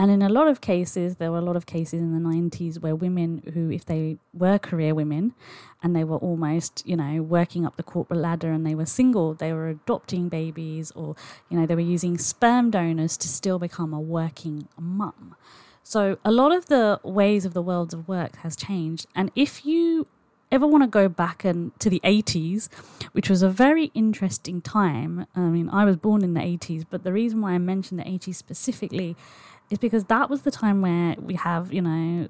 And 0.00 0.10
in 0.10 0.22
a 0.22 0.30
lot 0.30 0.48
of 0.48 0.62
cases, 0.62 1.16
there 1.16 1.30
were 1.30 1.36
a 1.36 1.42
lot 1.42 1.56
of 1.56 1.66
cases 1.66 2.00
in 2.00 2.14
the 2.14 2.26
90s 2.26 2.80
where 2.80 2.96
women 2.96 3.42
who, 3.52 3.70
if 3.70 3.84
they 3.84 4.16
were 4.32 4.58
career 4.58 4.94
women 4.94 5.34
and 5.82 5.94
they 5.94 6.04
were 6.04 6.16
almost, 6.16 6.82
you 6.86 6.96
know, 6.96 7.20
working 7.20 7.66
up 7.66 7.76
the 7.76 7.82
corporate 7.82 8.18
ladder 8.18 8.50
and 8.50 8.64
they 8.64 8.74
were 8.74 8.86
single, 8.86 9.34
they 9.34 9.52
were 9.52 9.68
adopting 9.68 10.30
babies 10.30 10.90
or, 10.92 11.16
you 11.50 11.60
know, 11.60 11.66
they 11.66 11.74
were 11.74 11.82
using 11.82 12.16
sperm 12.16 12.70
donors 12.70 13.18
to 13.18 13.28
still 13.28 13.58
become 13.58 13.92
a 13.92 14.00
working 14.00 14.68
mum. 14.78 15.36
So 15.82 16.16
a 16.24 16.32
lot 16.32 16.52
of 16.52 16.64
the 16.66 16.98
ways 17.04 17.44
of 17.44 17.52
the 17.52 17.60
worlds 17.60 17.92
of 17.92 18.08
work 18.08 18.36
has 18.36 18.56
changed. 18.56 19.06
And 19.14 19.30
if 19.36 19.66
you 19.66 20.06
ever 20.50 20.66
want 20.66 20.82
to 20.82 20.88
go 20.88 21.08
back 21.08 21.44
and 21.44 21.78
to 21.80 21.88
the 21.88 22.00
80s, 22.04 22.68
which 23.12 23.30
was 23.30 23.42
a 23.42 23.48
very 23.48 23.90
interesting 23.94 24.60
time. 24.60 25.26
I 25.34 25.40
mean, 25.40 25.68
I 25.70 25.84
was 25.84 25.96
born 25.96 26.22
in 26.22 26.34
the 26.34 26.40
80s, 26.40 26.84
but 26.88 27.04
the 27.04 27.12
reason 27.12 27.40
why 27.40 27.52
I 27.52 27.58
mentioned 27.58 28.00
the 28.00 28.04
80s 28.04 28.34
specifically 28.34 29.16
is 29.70 29.78
because 29.78 30.04
that 30.06 30.28
was 30.28 30.42
the 30.42 30.50
time 30.50 30.82
where 30.82 31.14
we 31.18 31.34
have, 31.34 31.72
you 31.72 31.82
know, 31.82 32.28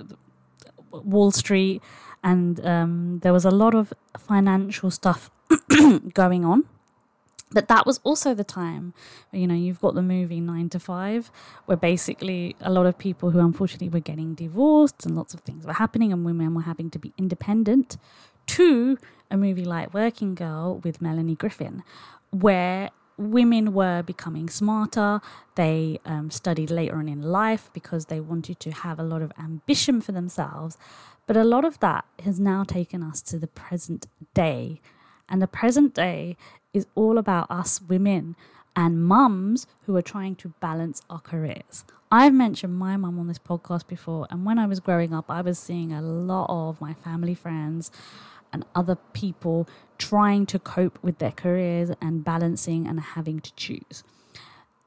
Wall 0.91 1.31
Street, 1.31 1.83
and 2.23 2.65
um, 2.67 3.21
there 3.23 3.33
was 3.33 3.45
a 3.45 3.51
lot 3.51 3.75
of 3.75 3.93
financial 4.19 4.91
stuff 4.91 5.31
going 6.15 6.45
on. 6.45 6.65
But 7.53 7.67
that 7.69 7.85
was 7.85 7.99
also 8.05 8.33
the 8.33 8.45
time, 8.45 8.95
you 9.33 9.47
know, 9.47 9.55
you've 9.55 9.81
got 9.81 9.95
the 9.95 10.03
movie 10.03 10.41
Nine 10.41 10.69
to 10.71 10.79
Five, 10.79 11.33
where 11.67 11.77
basically 11.77 12.55
a 12.61 12.71
lot 12.71 12.87
of 12.87 12.97
people 12.97 13.31
who 13.31 13.41
unfortunately 13.41 13.89
were 13.89 13.99
getting 13.99 14.35
divorced 14.35 15.05
and 15.05 15.17
lots 15.17 15.35
of 15.35 15.41
things 15.41 15.67
were 15.67 15.73
happening 15.73 16.13
and 16.13 16.25
women 16.25 16.55
were 16.55 16.63
having 16.63 16.91
to 16.91 16.99
be 16.99 17.13
independent, 17.19 17.97
to 18.47 18.99
a 19.31 19.37
movie 19.37 19.65
like 19.65 19.95
Working 19.95 20.35
Girl 20.35 20.81
with 20.83 21.01
Melanie 21.01 21.37
Griffin, 21.37 21.83
where 22.31 22.91
women 23.17 23.73
were 23.73 24.03
becoming 24.03 24.49
smarter. 24.49 25.21
They 25.55 26.01
um, 26.05 26.31
studied 26.31 26.71
later 26.71 26.97
on 26.97 27.09
in 27.09 27.23
life 27.23 27.71
because 27.73 28.07
they 28.07 28.19
wanted 28.19 28.59
to 28.61 28.71
have 28.71 28.99
a 28.99 29.05
lot 29.05 29.23
of 29.23 29.33
ambition 29.39 30.01
for 30.01 30.13
themselves. 30.13 30.77
But 31.27 31.37
a 31.37 31.45
lot 31.45 31.65
of 31.65 31.79
that 31.81 32.07
has 32.25 32.41
now 32.41 32.65
taken 32.65 33.03
us 33.03 33.23
to 33.23 33.39
the 33.39 33.47
present 33.47 34.07
day. 34.35 34.81
And 35.29 35.41
the 35.41 35.47
present 35.47 35.95
day 35.95 36.37
is 36.73 36.87
all 36.95 37.19
about 37.19 37.51
us 37.51 37.81
women 37.83 38.37
and 38.77 39.05
mums 39.05 39.67
who 39.83 39.97
are 39.97 40.03
trying 40.03 40.37
to 40.37 40.49
balance 40.61 41.03
our 41.11 41.19
careers. 41.19 41.85
I've 42.13 42.35
mentioned 42.35 42.79
my 42.79 42.97
mum 42.97 43.19
on 43.19 43.29
this 43.29 43.39
podcast 43.39 43.87
before, 43.87 44.27
and 44.31 44.45
when 44.45 44.59
I 44.59 44.67
was 44.67 44.81
growing 44.81 45.13
up, 45.13 45.27
I 45.29 45.43
was 45.43 45.59
seeing 45.59 45.93
a 45.93 46.03
lot 46.03 46.47
of 46.49 46.81
my 46.81 46.95
family 46.95 47.35
friends 47.35 47.91
and 48.53 48.65
other 48.75 48.97
people 49.13 49.69
trying 49.99 50.47
to 50.47 50.59
cope 50.59 50.99
with 51.03 51.19
their 51.19 51.31
careers 51.31 51.91
and 52.01 52.25
balancing 52.25 52.87
and 52.87 52.99
having 53.01 53.41
to 53.41 53.55
choose. 53.55 54.03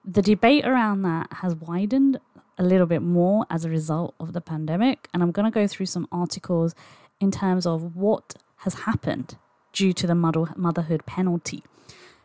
The 0.03 0.21
debate 0.21 0.65
around 0.65 1.03
that 1.03 1.31
has 1.31 1.55
widened 1.55 2.19
a 2.57 2.63
little 2.63 2.87
bit 2.87 3.01
more 3.01 3.45
as 3.49 3.63
a 3.63 3.69
result 3.69 4.15
of 4.19 4.33
the 4.33 4.41
pandemic, 4.41 5.07
and 5.13 5.23
I'm 5.23 5.31
going 5.31 5.49
to 5.49 5.51
go 5.51 5.65
through 5.65 5.85
some 5.85 6.07
articles 6.11 6.75
in 7.19 7.31
terms 7.31 7.65
of 7.65 7.95
what 7.95 8.35
has 8.57 8.73
happened 8.73 9.37
due 9.71 9.93
to 9.93 10.07
the 10.07 10.15
motherhood 10.15 11.05
penalty 11.05 11.63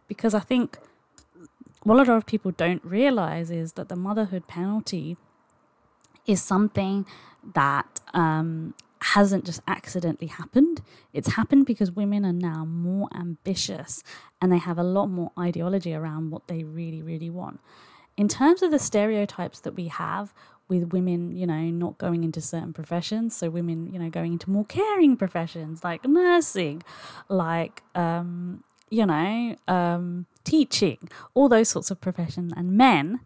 because 0.09 0.35
I 0.35 0.41
think 0.41 0.79
what 1.85 1.95
a 1.95 1.99
lot 1.99 2.09
of 2.09 2.27
people 2.27 2.51
don't 2.51 2.85
realize 2.85 3.51
is 3.51 3.75
that 3.75 3.89
the 3.89 3.97
motherhood 3.97 4.49
penalty 4.49 5.17
is 6.27 6.43
something 6.43 7.07
that 7.55 8.01
um, 8.13 8.75
hasn't 9.01 9.45
just 9.45 9.61
accidentally 9.67 10.27
happened. 10.27 10.83
It's 11.13 11.35
happened 11.35 11.67
because 11.67 11.93
women 11.93 12.25
are 12.25 12.33
now 12.33 12.65
more 12.65 13.09
ambitious 13.15 14.03
and 14.43 14.53
they 14.53 14.59
have 14.59 14.79
a 14.79 14.83
lot 14.83 15.07
more 15.07 15.31
ideology 15.39 15.95
around 15.95 16.31
what 16.31 16.49
they 16.49 16.65
really, 16.65 17.03
really 17.03 17.31
want. 17.31 17.61
In 18.17 18.27
terms 18.29 18.63
of 18.63 18.71
the 18.71 18.79
stereotypes 18.79 19.61
that 19.61 19.77
we 19.77 19.87
have 19.87 20.35
with 20.69 20.93
women, 20.93 21.35
you 21.37 21.47
know, 21.47 21.63
not 21.71 21.97
going 21.99 22.25
into 22.25 22.41
certain 22.41 22.73
professions, 22.73 23.35
so 23.35 23.49
women, 23.49 23.91
you 23.93 23.99
know, 23.99 24.11
going 24.11 24.33
into 24.33 24.51
more 24.51 24.65
caring 24.67 25.17
professions 25.17 25.85
like 25.85 26.05
nursing, 26.05 26.83
like 27.29 27.83
um, 27.95 28.65
you 28.91 29.07
know, 29.07 29.57
um, 29.67 30.27
teaching, 30.45 31.09
all 31.35 31.49
those 31.49 31.69
sorts 31.69 31.91
of 31.91 32.01
professions, 32.01 32.53
and 32.57 32.73
men 32.73 33.21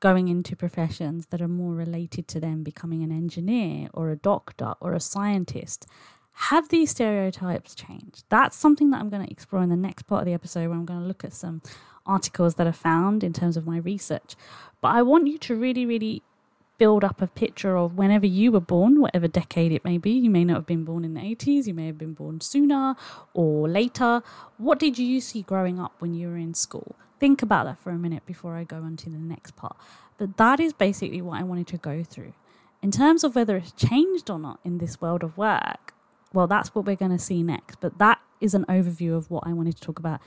going 0.00 0.28
into 0.28 0.54
professions 0.56 1.26
that 1.26 1.40
are 1.40 1.48
more 1.48 1.74
related 1.74 2.28
to 2.28 2.40
them 2.40 2.62
becoming 2.62 3.02
an 3.02 3.10
engineer 3.10 3.88
or 3.94 4.10
a 4.10 4.16
doctor 4.16 4.74
or 4.80 4.92
a 4.92 5.00
scientist. 5.00 5.86
Have 6.34 6.68
these 6.68 6.90
stereotypes 6.90 7.74
changed? 7.74 8.24
That's 8.28 8.56
something 8.56 8.90
that 8.90 9.00
I'm 9.00 9.10
going 9.10 9.24
to 9.24 9.30
explore 9.30 9.62
in 9.62 9.68
the 9.68 9.76
next 9.76 10.04
part 10.04 10.22
of 10.22 10.26
the 10.26 10.32
episode 10.32 10.68
where 10.68 10.78
I'm 10.78 10.86
going 10.86 11.00
to 11.00 11.06
look 11.06 11.24
at 11.24 11.32
some 11.32 11.62
articles 12.06 12.56
that 12.56 12.66
are 12.66 12.72
found 12.72 13.22
in 13.22 13.32
terms 13.32 13.56
of 13.56 13.66
my 13.66 13.78
research. 13.78 14.34
But 14.80 14.94
I 14.94 15.02
want 15.02 15.26
you 15.26 15.38
to 15.38 15.54
really, 15.54 15.86
really 15.86 16.22
build 16.82 17.04
up 17.04 17.22
a 17.22 17.28
picture 17.28 17.76
of 17.76 17.96
whenever 17.96 18.26
you 18.26 18.50
were 18.50 18.58
born, 18.58 19.00
whatever 19.00 19.28
decade 19.28 19.70
it 19.70 19.84
may 19.84 19.98
be. 19.98 20.10
You 20.10 20.30
may 20.30 20.44
not 20.44 20.56
have 20.56 20.66
been 20.66 20.82
born 20.82 21.04
in 21.04 21.14
the 21.14 21.20
80s, 21.20 21.68
you 21.68 21.74
may 21.74 21.86
have 21.86 21.96
been 21.96 22.12
born 22.12 22.40
sooner 22.40 22.96
or 23.34 23.68
later. 23.68 24.20
What 24.56 24.80
did 24.80 24.98
you 24.98 25.20
see 25.20 25.42
growing 25.42 25.78
up 25.78 25.92
when 26.00 26.12
you 26.12 26.26
were 26.26 26.36
in 26.36 26.54
school? 26.54 26.96
Think 27.20 27.40
about 27.40 27.66
that 27.66 27.78
for 27.78 27.90
a 27.90 27.98
minute 27.98 28.26
before 28.26 28.56
I 28.56 28.64
go 28.64 28.78
on 28.78 28.96
to 28.96 29.10
the 29.10 29.16
next 29.16 29.54
part. 29.54 29.76
But 30.18 30.38
that 30.38 30.58
is 30.58 30.72
basically 30.72 31.22
what 31.22 31.38
I 31.38 31.44
wanted 31.44 31.68
to 31.68 31.76
go 31.76 32.02
through. 32.02 32.32
In 32.82 32.90
terms 32.90 33.22
of 33.22 33.36
whether 33.36 33.56
it's 33.58 33.70
changed 33.70 34.28
or 34.28 34.40
not 34.40 34.58
in 34.64 34.78
this 34.78 35.00
world 35.00 35.22
of 35.22 35.38
work, 35.38 35.94
well, 36.32 36.48
that's 36.48 36.74
what 36.74 36.84
we're 36.84 36.96
going 36.96 37.12
to 37.12 37.16
see 37.30 37.44
next. 37.44 37.80
But 37.80 37.98
that 37.98 38.18
is 38.40 38.54
an 38.54 38.64
overview 38.68 39.16
of 39.16 39.30
what 39.30 39.44
I 39.46 39.52
wanted 39.52 39.76
to 39.76 39.80
talk 39.80 40.00
about 40.00 40.20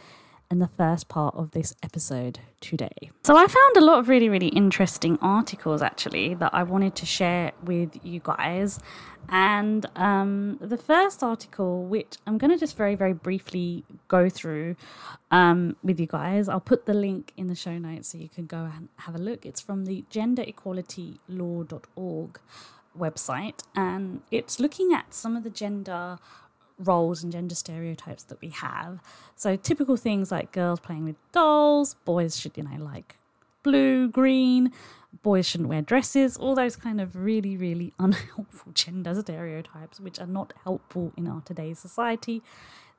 in 0.51 0.59
the 0.59 0.67
first 0.67 1.07
part 1.07 1.33
of 1.35 1.51
this 1.51 1.73
episode 1.81 2.39
today. 2.61 3.11
So, 3.23 3.35
I 3.35 3.47
found 3.47 3.77
a 3.77 3.81
lot 3.81 3.97
of 3.99 4.09
really, 4.09 4.29
really 4.29 4.49
interesting 4.49 5.17
articles 5.21 5.81
actually 5.81 6.35
that 6.35 6.53
I 6.53 6.63
wanted 6.63 6.95
to 6.95 7.05
share 7.05 7.53
with 7.63 7.97
you 8.03 8.21
guys. 8.23 8.79
And 9.27 9.87
um, 9.95 10.59
the 10.61 10.77
first 10.77 11.23
article, 11.23 11.83
which 11.85 12.17
I'm 12.27 12.37
going 12.37 12.51
to 12.51 12.57
just 12.57 12.77
very, 12.77 12.93
very 12.95 13.13
briefly 13.13 13.83
go 14.07 14.29
through 14.29 14.75
um, 15.31 15.75
with 15.83 15.99
you 15.99 16.05
guys, 16.05 16.47
I'll 16.47 16.59
put 16.59 16.85
the 16.85 16.93
link 16.93 17.33
in 17.35 17.47
the 17.47 17.55
show 17.55 17.79
notes 17.79 18.09
so 18.09 18.19
you 18.19 18.29
can 18.29 18.45
go 18.45 18.69
and 18.75 18.89
have 18.97 19.15
a 19.15 19.19
look. 19.19 19.43
It's 19.45 19.61
from 19.61 19.85
the 19.85 20.03
genderequalitylaw.org 20.11 22.39
website, 22.97 23.61
and 23.75 24.21
it's 24.31 24.59
looking 24.59 24.93
at 24.93 25.13
some 25.13 25.35
of 25.35 25.43
the 25.43 25.49
gender 25.49 26.17
roles 26.77 27.23
and 27.23 27.31
gender 27.31 27.55
stereotypes 27.55 28.23
that 28.23 28.41
we 28.41 28.49
have. 28.49 28.99
So 29.35 29.55
typical 29.55 29.97
things 29.97 30.31
like 30.31 30.51
girls 30.51 30.79
playing 30.79 31.05
with 31.05 31.15
dolls, 31.31 31.95
boys 32.05 32.39
should, 32.39 32.57
you 32.57 32.63
know, 32.63 32.83
like 32.83 33.17
blue, 33.63 34.07
green, 34.07 34.71
boys 35.23 35.45
shouldn't 35.47 35.69
wear 35.69 35.81
dresses, 35.81 36.37
all 36.37 36.55
those 36.55 36.75
kind 36.75 37.01
of 37.01 37.15
really, 37.15 37.57
really 37.57 37.93
unhelpful 37.99 38.71
gender 38.73 39.19
stereotypes 39.19 39.99
which 39.99 40.19
are 40.19 40.27
not 40.27 40.53
helpful 40.63 41.11
in 41.17 41.27
our 41.27 41.41
today's 41.41 41.79
society. 41.79 42.41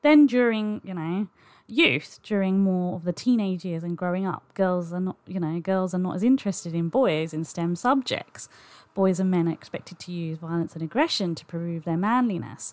Then 0.02 0.26
during, 0.26 0.80
you 0.84 0.94
know, 0.94 1.28
youth, 1.66 2.20
during 2.22 2.60
more 2.60 2.96
of 2.96 3.04
the 3.04 3.12
teenage 3.12 3.64
years 3.64 3.82
and 3.82 3.96
growing 3.96 4.26
up, 4.26 4.42
girls 4.54 4.92
are 4.92 5.00
not, 5.00 5.16
you 5.26 5.40
know, 5.40 5.58
girls 5.60 5.94
are 5.94 5.98
not 5.98 6.16
as 6.16 6.22
interested 6.22 6.74
in 6.74 6.88
boys 6.88 7.32
in 7.32 7.44
STEM 7.44 7.76
subjects. 7.76 8.48
Boys 8.94 9.20
and 9.20 9.30
men 9.30 9.48
are 9.48 9.52
expected 9.52 9.98
to 10.00 10.12
use 10.12 10.38
violence 10.38 10.74
and 10.74 10.82
aggression 10.82 11.34
to 11.34 11.44
prove 11.44 11.84
their 11.84 11.96
manliness. 11.96 12.72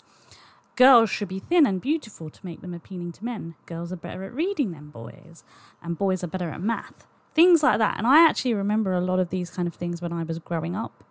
Girls 0.76 1.10
should 1.10 1.28
be 1.28 1.40
thin 1.40 1.66
and 1.66 1.80
beautiful 1.80 2.30
to 2.30 2.46
make 2.46 2.62
them 2.62 2.74
appealing 2.74 3.12
to 3.14 3.26
men. 3.26 3.56
Girls 3.66 3.94
are 3.94 3.98
better 3.98 4.24
at 4.24 4.34
reading 4.34 4.72
than 4.72 4.90
boys, 4.90 5.44
and 5.82 5.98
boys 5.98 6.24
are 6.24 6.28
better 6.28 6.50
at 6.50 6.62
math. 6.62 7.06
Things 7.36 7.62
like 7.64 7.78
that. 7.78 7.98
And 7.98 8.08
I 8.08 8.28
actually 8.28 8.54
remember 8.54 8.94
a 8.94 9.02
lot 9.02 9.20
of 9.20 9.30
these 9.30 9.50
kind 9.50 9.68
of 9.68 9.76
things 9.76 10.02
when 10.02 10.14
I 10.14 10.24
was 10.24 10.40
growing 10.40 10.76
up 10.76 11.04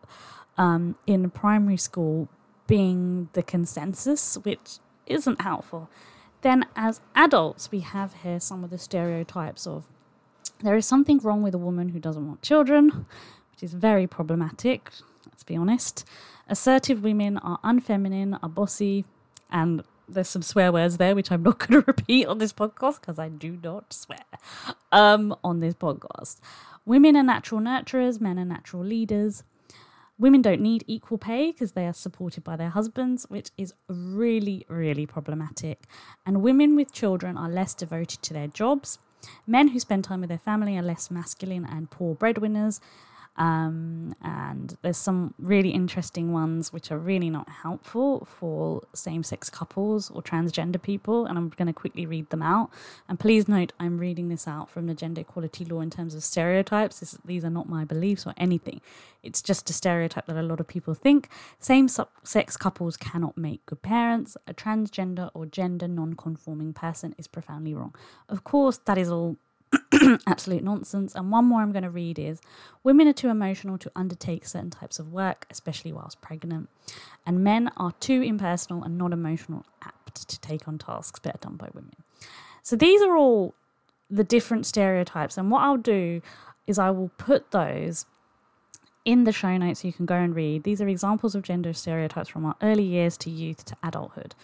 um, 0.58 0.96
in 1.06 1.30
primary 1.30 1.76
school 1.76 2.28
being 2.66 3.28
the 3.32 3.42
consensus, 3.42 4.36
which 4.42 4.78
isn't 5.06 5.40
helpful. 5.40 5.88
Then, 6.42 6.66
as 6.74 7.00
adults, 7.14 7.70
we 7.70 7.80
have 7.80 8.14
here 8.22 8.40
some 8.40 8.64
of 8.64 8.70
the 8.70 8.78
stereotypes 8.78 9.66
of 9.66 9.84
there 10.62 10.76
is 10.76 10.86
something 10.86 11.18
wrong 11.18 11.42
with 11.42 11.54
a 11.54 11.58
woman 11.58 11.90
who 11.90 11.98
doesn't 11.98 12.26
want 12.26 12.42
children, 12.42 13.06
which 13.52 13.62
is 13.62 13.74
very 13.74 14.06
problematic, 14.06 14.90
let's 15.26 15.42
be 15.42 15.56
honest. 15.56 16.04
Assertive 16.48 17.02
women 17.02 17.38
are 17.38 17.58
unfeminine, 17.64 18.38
are 18.42 18.48
bossy, 18.48 19.04
and 19.52 19.82
there's 20.08 20.28
some 20.28 20.42
swear 20.42 20.72
words 20.72 20.96
there, 20.96 21.14
which 21.14 21.30
I'm 21.30 21.42
not 21.42 21.58
going 21.66 21.80
to 21.80 21.84
repeat 21.86 22.26
on 22.26 22.38
this 22.38 22.52
podcast 22.52 23.00
because 23.00 23.18
I 23.18 23.28
do 23.28 23.58
not 23.62 23.92
swear 23.92 24.24
um, 24.90 25.34
on 25.44 25.60
this 25.60 25.74
podcast. 25.74 26.40
Women 26.84 27.16
are 27.16 27.22
natural 27.22 27.60
nurturers, 27.60 28.20
men 28.20 28.38
are 28.38 28.44
natural 28.44 28.84
leaders. 28.84 29.44
Women 30.18 30.42
don't 30.42 30.60
need 30.60 30.84
equal 30.86 31.18
pay 31.18 31.52
because 31.52 31.72
they 31.72 31.86
are 31.86 31.92
supported 31.92 32.44
by 32.44 32.56
their 32.56 32.70
husbands, 32.70 33.26
which 33.28 33.50
is 33.56 33.72
really, 33.88 34.64
really 34.68 35.06
problematic. 35.06 35.84
And 36.26 36.42
women 36.42 36.76
with 36.76 36.92
children 36.92 37.36
are 37.36 37.48
less 37.48 37.74
devoted 37.74 38.22
to 38.22 38.34
their 38.34 38.48
jobs. 38.48 38.98
Men 39.46 39.68
who 39.68 39.80
spend 39.80 40.04
time 40.04 40.20
with 40.20 40.28
their 40.28 40.38
family 40.38 40.76
are 40.76 40.82
less 40.82 41.10
masculine 41.10 41.64
and 41.64 41.90
poor 41.90 42.14
breadwinners. 42.14 42.80
Um, 43.36 44.14
and 44.22 44.76
there's 44.82 44.98
some 44.98 45.34
really 45.38 45.70
interesting 45.70 46.32
ones 46.32 46.72
which 46.72 46.90
are 46.90 46.98
really 46.98 47.30
not 47.30 47.48
helpful 47.48 48.26
for 48.26 48.82
same 48.94 49.22
sex 49.22 49.48
couples 49.48 50.10
or 50.10 50.22
transgender 50.22 50.80
people. 50.80 51.24
And 51.24 51.38
I'm 51.38 51.48
going 51.48 51.66
to 51.66 51.72
quickly 51.72 52.04
read 52.04 52.28
them 52.30 52.42
out. 52.42 52.70
And 53.08 53.18
please 53.18 53.48
note, 53.48 53.72
I'm 53.80 53.98
reading 53.98 54.28
this 54.28 54.46
out 54.46 54.68
from 54.68 54.86
the 54.86 54.94
gender 54.94 55.22
equality 55.22 55.64
law 55.64 55.80
in 55.80 55.90
terms 55.90 56.14
of 56.14 56.22
stereotypes. 56.22 57.00
This, 57.00 57.18
these 57.24 57.44
are 57.44 57.50
not 57.50 57.68
my 57.68 57.84
beliefs 57.84 58.26
or 58.26 58.34
anything. 58.36 58.80
It's 59.22 59.40
just 59.40 59.70
a 59.70 59.72
stereotype 59.72 60.26
that 60.26 60.36
a 60.36 60.42
lot 60.42 60.60
of 60.60 60.66
people 60.66 60.94
think. 60.94 61.28
Same 61.58 61.88
sex 61.88 62.56
couples 62.56 62.96
cannot 62.96 63.38
make 63.38 63.64
good 63.66 63.82
parents. 63.82 64.36
A 64.46 64.52
transgender 64.54 65.30
or 65.32 65.46
gender 65.46 65.88
non 65.88 66.14
conforming 66.14 66.72
person 66.72 67.14
is 67.16 67.26
profoundly 67.26 67.72
wrong. 67.72 67.94
Of 68.28 68.44
course, 68.44 68.78
that 68.78 68.98
is 68.98 69.10
all 69.10 69.36
absolute 70.26 70.62
nonsense. 70.62 71.14
And 71.14 71.30
one 71.30 71.44
more 71.44 71.60
I'm 71.60 71.72
going 71.72 71.82
to 71.84 71.90
read 71.90 72.18
is 72.18 72.40
Women 72.82 73.08
are 73.08 73.12
too 73.12 73.28
emotional 73.28 73.78
to 73.78 73.90
undertake 73.94 74.46
certain 74.46 74.70
types 74.70 74.98
of 74.98 75.12
work, 75.12 75.46
especially 75.50 75.92
whilst 75.92 76.20
pregnant. 76.20 76.68
And 77.26 77.44
men 77.44 77.70
are 77.76 77.92
too 78.00 78.22
impersonal 78.22 78.82
and 78.82 78.98
not 78.98 79.12
emotional 79.12 79.64
apt 79.82 80.28
to 80.28 80.40
take 80.40 80.66
on 80.68 80.78
tasks 80.78 81.20
better 81.20 81.38
done 81.40 81.56
by 81.56 81.68
women. 81.72 81.96
So 82.62 82.76
these 82.76 83.02
are 83.02 83.16
all 83.16 83.54
the 84.10 84.24
different 84.24 84.66
stereotypes. 84.66 85.38
And 85.38 85.50
what 85.50 85.62
I'll 85.62 85.76
do 85.76 86.22
is 86.66 86.78
I 86.78 86.90
will 86.90 87.10
put 87.18 87.50
those 87.50 88.06
in 89.04 89.24
the 89.24 89.32
show 89.32 89.56
notes 89.56 89.80
so 89.80 89.88
you 89.88 89.92
can 89.92 90.06
go 90.06 90.14
and 90.14 90.34
read. 90.34 90.62
These 90.62 90.80
are 90.80 90.88
examples 90.88 91.34
of 91.34 91.42
gender 91.42 91.72
stereotypes 91.72 92.28
from 92.28 92.44
our 92.44 92.56
early 92.62 92.84
years 92.84 93.16
to 93.18 93.30
youth 93.30 93.64
to 93.66 93.76
adulthood. 93.82 94.34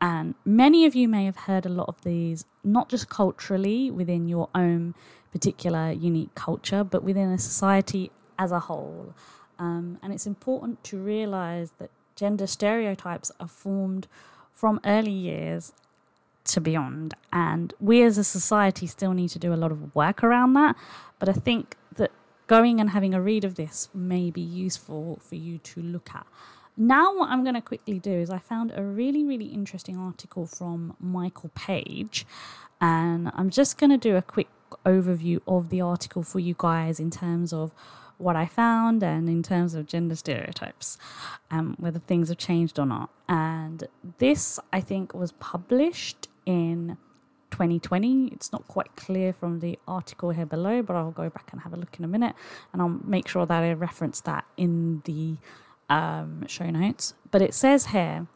And 0.00 0.34
many 0.44 0.84
of 0.84 0.94
you 0.94 1.08
may 1.08 1.24
have 1.24 1.36
heard 1.36 1.64
a 1.64 1.70
lot 1.70 1.88
of 1.88 2.02
these, 2.02 2.44
not 2.62 2.88
just 2.88 3.08
culturally 3.08 3.90
within 3.90 4.28
your 4.28 4.48
own 4.54 4.94
particular 5.32 5.90
unique 5.90 6.34
culture, 6.34 6.84
but 6.84 7.02
within 7.02 7.30
a 7.30 7.38
society 7.38 8.10
as 8.38 8.52
a 8.52 8.60
whole. 8.60 9.14
Um, 9.58 9.98
and 10.02 10.12
it's 10.12 10.26
important 10.26 10.84
to 10.84 10.98
realize 10.98 11.72
that 11.78 11.90
gender 12.14 12.46
stereotypes 12.46 13.30
are 13.40 13.48
formed 13.48 14.06
from 14.52 14.80
early 14.84 15.12
years 15.12 15.72
to 16.44 16.60
beyond. 16.60 17.14
And 17.32 17.72
we 17.80 18.02
as 18.02 18.18
a 18.18 18.24
society 18.24 18.86
still 18.86 19.12
need 19.12 19.28
to 19.30 19.38
do 19.38 19.52
a 19.52 19.56
lot 19.56 19.72
of 19.72 19.94
work 19.94 20.22
around 20.22 20.54
that. 20.54 20.76
But 21.18 21.28
I 21.28 21.32
think 21.32 21.76
that 21.96 22.12
going 22.46 22.80
and 22.80 22.90
having 22.90 23.14
a 23.14 23.20
read 23.20 23.44
of 23.44 23.54
this 23.54 23.88
may 23.94 24.30
be 24.30 24.40
useful 24.40 25.18
for 25.22 25.34
you 25.34 25.58
to 25.58 25.82
look 25.82 26.10
at. 26.14 26.26
Now, 26.76 27.16
what 27.16 27.30
I'm 27.30 27.42
going 27.42 27.54
to 27.54 27.62
quickly 27.62 27.98
do 27.98 28.12
is 28.12 28.28
I 28.28 28.38
found 28.38 28.72
a 28.74 28.82
really, 28.82 29.24
really 29.24 29.46
interesting 29.46 29.96
article 29.96 30.46
from 30.46 30.94
Michael 31.00 31.50
Page, 31.54 32.26
and 32.82 33.32
I'm 33.34 33.48
just 33.48 33.78
going 33.78 33.90
to 33.90 33.96
do 33.96 34.16
a 34.16 34.22
quick 34.22 34.48
overview 34.84 35.40
of 35.48 35.70
the 35.70 35.80
article 35.80 36.22
for 36.22 36.38
you 36.38 36.54
guys 36.58 37.00
in 37.00 37.10
terms 37.10 37.52
of 37.52 37.72
what 38.18 38.36
I 38.36 38.46
found 38.46 39.02
and 39.02 39.28
in 39.28 39.42
terms 39.42 39.74
of 39.74 39.86
gender 39.86 40.16
stereotypes, 40.16 40.98
um, 41.50 41.76
whether 41.78 41.98
things 41.98 42.28
have 42.28 42.38
changed 42.38 42.78
or 42.78 42.86
not. 42.86 43.08
And 43.26 43.84
this, 44.18 44.58
I 44.70 44.80
think, 44.80 45.14
was 45.14 45.32
published 45.32 46.28
in 46.44 46.98
2020. 47.52 48.28
It's 48.28 48.52
not 48.52 48.66
quite 48.68 48.96
clear 48.96 49.32
from 49.32 49.60
the 49.60 49.78
article 49.88 50.30
here 50.30 50.46
below, 50.46 50.82
but 50.82 50.96
I'll 50.96 51.10
go 51.10 51.30
back 51.30 51.48
and 51.52 51.62
have 51.62 51.72
a 51.72 51.76
look 51.76 51.98
in 51.98 52.04
a 52.04 52.08
minute 52.08 52.34
and 52.72 52.82
I'll 52.82 53.00
make 53.04 53.28
sure 53.28 53.46
that 53.46 53.62
I 53.62 53.72
reference 53.72 54.20
that 54.22 54.44
in 54.56 55.02
the 55.04 55.36
um, 55.88 56.46
show 56.46 56.70
notes. 56.70 57.14
But 57.30 57.42
it 57.42 57.54
says 57.54 57.86
here 57.86 58.26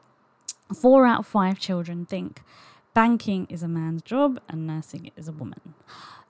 four 0.74 1.06
out 1.06 1.20
of 1.20 1.26
five 1.26 1.58
children 1.58 2.06
think 2.06 2.42
banking 2.94 3.46
is 3.48 3.62
a 3.62 3.68
man's 3.68 4.02
job 4.02 4.40
and 4.48 4.66
nursing 4.66 5.10
is 5.16 5.28
a 5.28 5.32
woman. 5.32 5.74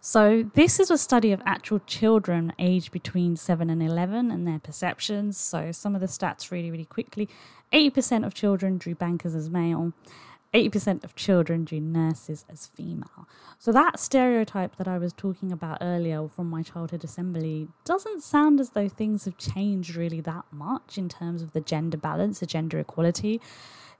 So, 0.02 0.50
this 0.54 0.80
is 0.80 0.90
a 0.90 0.96
study 0.96 1.30
of 1.30 1.42
actual 1.44 1.78
children 1.80 2.54
aged 2.58 2.90
between 2.90 3.36
7 3.36 3.68
and 3.68 3.82
11 3.82 4.30
and 4.30 4.48
their 4.48 4.58
perceptions. 4.58 5.36
So, 5.36 5.72
some 5.72 5.94
of 5.94 6.00
the 6.00 6.06
stats 6.06 6.50
really, 6.50 6.70
really 6.70 6.86
quickly 6.86 7.28
80% 7.70 8.24
of 8.24 8.32
children 8.32 8.78
drew 8.78 8.94
bankers 8.94 9.34
as 9.34 9.50
male, 9.50 9.92
80% 10.52 11.04
of 11.04 11.14
children 11.14 11.64
drew 11.64 11.80
nurses 11.80 12.44
as 12.50 12.66
female. 12.66 13.28
So, 13.58 13.70
that 13.72 14.00
stereotype 14.00 14.76
that 14.76 14.88
I 14.88 14.98
was 14.98 15.12
talking 15.12 15.52
about 15.52 15.78
earlier 15.80 16.26
from 16.28 16.50
my 16.50 16.62
childhood 16.62 17.04
assembly 17.04 17.68
doesn't 17.84 18.22
sound 18.22 18.58
as 18.58 18.70
though 18.70 18.88
things 18.88 19.26
have 19.26 19.38
changed 19.38 19.94
really 19.94 20.20
that 20.22 20.44
much 20.50 20.98
in 20.98 21.08
terms 21.08 21.42
of 21.42 21.52
the 21.52 21.60
gender 21.60 21.96
balance, 21.96 22.40
the 22.40 22.46
gender 22.46 22.78
equality. 22.78 23.40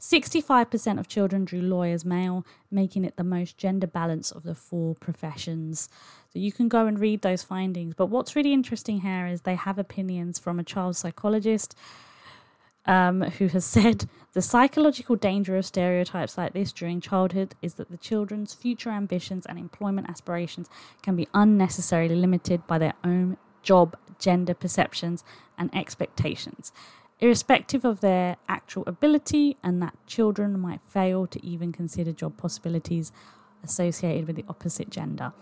65% 0.00 0.99
of 0.99 1.09
children 1.09 1.45
drew 1.45 1.61
lawyers 1.61 2.07
male, 2.07 2.45
making 2.71 3.04
it 3.04 3.16
the 3.16 3.25
most 3.25 3.59
gender 3.59 3.87
balanced 3.87 4.33
of 4.33 4.45
the 4.45 4.54
four 4.54 4.95
professions. 4.95 5.90
So 6.33 6.38
you 6.38 6.52
can 6.52 6.69
go 6.69 6.87
and 6.87 6.99
read 6.99 7.21
those 7.21 7.42
findings. 7.42 7.95
But 7.95 8.07
what's 8.07 8.35
really 8.35 8.54
interesting 8.54 9.02
here 9.02 9.26
is 9.26 9.42
they 9.42 9.57
have 9.57 9.78
opinions 9.78 10.38
from 10.38 10.59
a 10.59 10.64
child 10.64 10.97
psychologist 10.97 11.76
um, 12.87 13.22
who 13.22 13.49
has 13.49 13.64
said 13.64 14.08
the 14.32 14.42
psychological 14.42 15.16
danger 15.16 15.56
of 15.56 15.66
stereotypes 15.66 16.38
like 16.38 16.52
this 16.52 16.72
during 16.72 17.00
childhood 17.00 17.54
is 17.62 17.75
that 17.75 17.90
the 17.90 17.96
children's 17.96 18.54
future 18.54 18.90
ambitions 18.90 19.46
and 19.46 19.58
employment 19.58 20.08
aspirations 20.08 20.68
can 21.02 21.16
be 21.16 21.28
unnecessarily 21.34 22.14
limited 22.14 22.66
by 22.66 22.78
their 22.78 22.94
own 23.04 23.37
job, 23.62 23.96
gender 24.18 24.54
perceptions, 24.54 25.25
and 25.58 25.75
expectations 25.75 26.72
irrespective 27.20 27.84
of 27.84 28.00
their 28.00 28.37
actual 28.49 28.82
ability, 28.87 29.56
and 29.62 29.82
that 29.82 29.94
children 30.06 30.58
might 30.58 30.80
fail 30.87 31.26
to 31.26 31.44
even 31.44 31.72
consider 31.72 32.12
job 32.12 32.37
possibilities 32.37 33.12
associated 33.62 34.26
with 34.26 34.37
the 34.37 34.44
opposite 34.49 34.90
gender. 34.90 35.32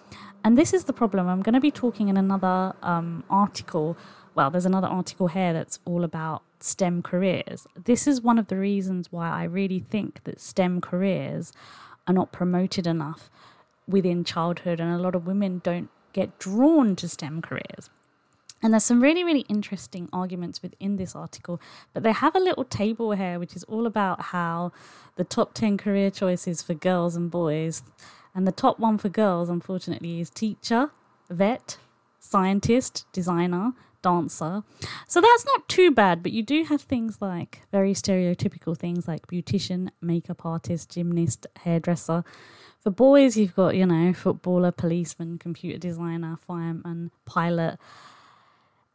And 0.44 0.58
this 0.58 0.74
is 0.74 0.84
the 0.84 0.92
problem. 0.92 1.28
I'm 1.28 1.42
going 1.42 1.54
to 1.54 1.60
be 1.60 1.70
talking 1.70 2.08
in 2.08 2.16
another 2.16 2.74
um, 2.82 3.22
article. 3.30 3.96
Well, 4.34 4.50
there's 4.50 4.66
another 4.66 4.88
article 4.88 5.28
here 5.28 5.52
that's 5.52 5.78
all 5.84 6.04
about 6.04 6.42
STEM 6.62 7.02
careers. 7.02 7.66
This 7.82 8.06
is 8.06 8.20
one 8.20 8.38
of 8.38 8.48
the 8.48 8.58
reasons 8.58 9.10
why 9.10 9.28
I 9.30 9.44
really 9.44 9.80
think 9.80 10.24
that 10.24 10.40
STEM 10.40 10.80
careers 10.80 11.52
are 12.06 12.14
not 12.14 12.32
promoted 12.32 12.86
enough 12.86 13.30
within 13.86 14.24
childhood, 14.24 14.80
and 14.80 14.92
a 14.92 14.98
lot 14.98 15.14
of 15.14 15.26
women 15.26 15.60
don't 15.64 15.88
get 16.12 16.38
drawn 16.38 16.96
to 16.96 17.08
STEM 17.08 17.42
careers. 17.42 17.90
And 18.62 18.72
there's 18.72 18.84
some 18.84 19.00
really, 19.00 19.22
really 19.22 19.46
interesting 19.48 20.08
arguments 20.12 20.62
within 20.62 20.96
this 20.96 21.14
article, 21.14 21.60
but 21.94 22.02
they 22.02 22.12
have 22.12 22.34
a 22.34 22.40
little 22.40 22.64
table 22.64 23.12
here 23.12 23.38
which 23.38 23.54
is 23.54 23.62
all 23.64 23.86
about 23.86 24.20
how 24.20 24.72
the 25.16 25.24
top 25.24 25.54
10 25.54 25.78
career 25.78 26.10
choices 26.10 26.60
for 26.60 26.74
girls 26.74 27.14
and 27.14 27.30
boys. 27.30 27.82
And 28.34 28.46
the 28.46 28.52
top 28.52 28.78
one 28.78 28.98
for 28.98 29.08
girls, 29.08 29.48
unfortunately, 29.48 30.20
is 30.20 30.30
teacher, 30.30 30.90
vet, 31.30 31.78
scientist, 32.18 33.06
designer, 33.12 33.72
dancer. 34.08 34.62
So 35.06 35.20
that's 35.20 35.44
not 35.44 35.68
too 35.68 35.90
bad, 35.90 36.22
but 36.22 36.32
you 36.32 36.42
do 36.42 36.64
have 36.64 36.82
things 36.82 37.18
like 37.20 37.62
very 37.70 37.92
stereotypical 37.92 38.76
things 38.76 39.06
like 39.06 39.26
beautician, 39.26 39.90
makeup 40.00 40.46
artist, 40.46 40.90
gymnast, 40.90 41.46
hairdresser. 41.64 42.24
For 42.80 42.90
boys, 42.90 43.36
you've 43.36 43.54
got, 43.54 43.74
you 43.76 43.86
know, 43.86 44.12
footballer, 44.12 44.70
policeman, 44.70 45.38
computer 45.38 45.78
designer, 45.78 46.38
fireman, 46.46 47.10
pilot 47.24 47.78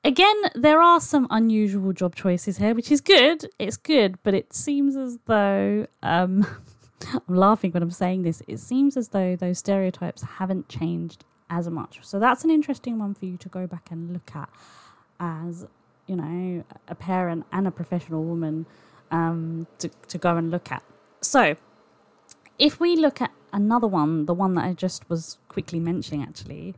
again, 0.04 0.36
there 0.56 0.82
are 0.82 1.00
some 1.00 1.28
unusual 1.30 1.94
job 1.94 2.16
choices 2.16 2.58
here, 2.58 2.76
which 2.76 2.92
is 2.92 3.02
good. 3.02 3.50
It's 3.58 3.78
good, 3.78 4.18
but 4.24 4.34
it 4.34 4.54
seems 4.54 4.96
as 4.96 5.18
though 5.26 5.88
um, 6.02 6.46
I'm 7.14 7.36
laughing 7.36 7.72
when 7.72 7.84
I'm 7.84 7.92
saying 7.92 8.24
this. 8.24 8.42
It 8.48 8.60
seems 8.60 8.98
as 8.98 9.10
though 9.10 9.36
those 9.36 9.60
stereotypes 9.60 10.24
haven't 10.24 10.70
changed 10.70 11.26
as 11.50 11.70
much. 11.70 12.00
So 12.02 12.20
that's 12.20 12.44
an 12.44 12.50
interesting 12.50 13.00
one 13.00 13.14
for 13.14 13.26
you 13.26 13.38
to 13.38 13.50
go 13.50 13.68
back 13.68 13.92
and 13.92 14.12
look 14.12 14.36
at 14.36 14.50
as 15.24 15.66
you 16.08 16.16
know 16.16 16.64
a 16.88 16.96
parent 16.96 17.46
and 17.52 17.68
a 17.68 17.72
professional 17.72 18.24
woman 18.24 18.66
um, 19.12 19.68
to 19.80 19.90
to 20.08 20.18
go 20.18 20.36
and 20.38 20.52
look 20.52 20.72
at. 20.72 20.84
So 21.22 21.56
if 22.60 22.80
we 22.80 22.96
look 22.96 23.22
at 23.22 23.32
another 23.52 23.88
one, 23.88 24.26
the 24.26 24.34
one 24.34 24.54
that 24.56 24.66
I 24.66 24.74
just 24.74 25.10
was 25.10 25.38
quickly 25.48 25.80
mentioning 25.80 26.22
actually 26.24 26.76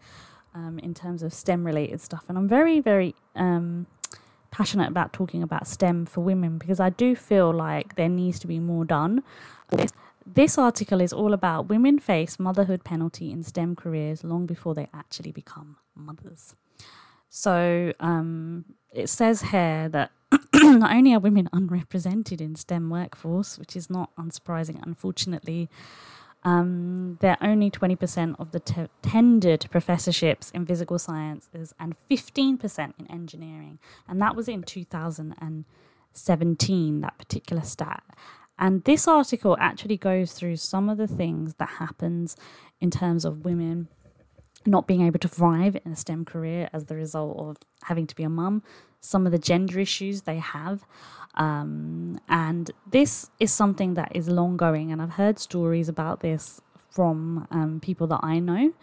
um, 0.54 0.80
in 0.80 0.94
terms 0.94 1.24
of 1.24 1.34
STEM 1.34 1.66
related 1.66 2.02
stuff. 2.02 2.26
And 2.28 2.38
I'm 2.38 2.48
very, 2.48 2.80
very 2.80 3.16
um, 3.36 3.88
passionate 4.52 4.90
about 4.90 5.14
talking 5.14 5.44
about 5.44 5.68
STEM 5.68 6.06
for 6.06 6.22
women 6.22 6.58
because 6.58 6.80
I 6.80 6.90
do 6.90 7.16
feel 7.16 7.52
like 7.52 7.96
there 7.96 8.10
needs 8.10 8.40
to 8.40 8.48
be 8.48 8.60
more 8.60 8.86
done. 8.86 9.24
This, 9.70 9.92
this 10.26 10.58
article 10.58 11.02
is 11.02 11.14
all 11.14 11.34
about 11.34 11.70
women 11.70 12.00
face 12.00 12.40
motherhood 12.40 12.84
penalty 12.84 13.32
in 13.32 13.44
STEM 13.44 13.76
careers 13.76 14.24
long 14.24 14.46
before 14.46 14.74
they 14.74 14.88
actually 14.94 15.32
become 15.32 15.78
mothers. 15.96 16.56
So 17.38 17.92
um, 18.00 18.64
it 18.94 19.10
says 19.10 19.42
here 19.42 19.90
that 19.90 20.10
not 20.54 20.96
only 20.96 21.14
are 21.14 21.20
women 21.20 21.50
unrepresented 21.52 22.40
in 22.40 22.56
STEM 22.56 22.90
workforce, 22.90 23.60
which 23.60 23.76
is 23.76 23.90
not 23.90 24.16
unsurprising, 24.16 24.82
unfortunately, 24.82 25.70
um, 26.44 27.18
they're 27.20 27.36
only 27.42 27.70
20% 27.70 28.38
of 28.40 28.52
the 28.52 28.62
t- 28.62 28.88
tendered 29.02 29.68
professorships 29.70 30.50
in 30.52 30.66
physical 30.66 30.98
sciences 30.98 31.74
and 31.78 31.98
15% 32.10 32.94
in 32.98 33.12
engineering. 33.12 33.80
And 34.08 34.22
that 34.22 34.38
was 34.38 34.48
in 34.48 34.64
2017, 34.64 37.02
that 37.02 37.18
particular 37.18 37.64
stat. 37.64 38.02
And 38.58 38.82
this 38.86 39.10
article 39.10 39.58
actually 39.60 39.98
goes 39.98 40.32
through 40.32 40.56
some 40.56 40.88
of 40.88 40.98
the 40.98 41.08
things 41.08 41.56
that 41.56 41.68
happens 41.68 42.38
in 42.80 42.92
terms 42.92 43.26
of 43.26 43.44
women 43.44 43.90
not 44.66 44.88
being 44.88 45.02
able 45.02 45.20
to 45.20 45.28
thrive 45.28 45.78
in 45.86 45.92
a 45.92 45.96
STEM 45.96 46.26
career 46.26 46.70
as 46.74 46.86
the 46.86 46.96
result 46.96 47.38
of 47.38 47.58
having 47.84 48.08
to 48.08 48.16
be 48.16 48.24
a 48.24 48.30
mum, 48.30 48.64
some 49.00 49.26
of 49.26 49.32
the 49.32 49.38
gender 49.38 49.80
issues 49.80 50.22
they 50.22 50.38
have. 50.38 50.86
Um, 51.36 52.20
and 52.30 52.72
this 52.90 53.30
is 53.40 53.52
something 53.52 53.96
that 53.96 54.16
is 54.16 54.30
long 54.30 54.58
going, 54.58 54.92
and 54.92 55.02
I've 55.02 55.12
heard 55.12 55.38
stories 55.40 55.90
about 55.90 56.22
this 56.22 56.62
from 56.90 57.48
um, 57.52 57.80
people 57.82 58.08
that 58.08 58.22
I 58.24 58.40
know 58.40 58.74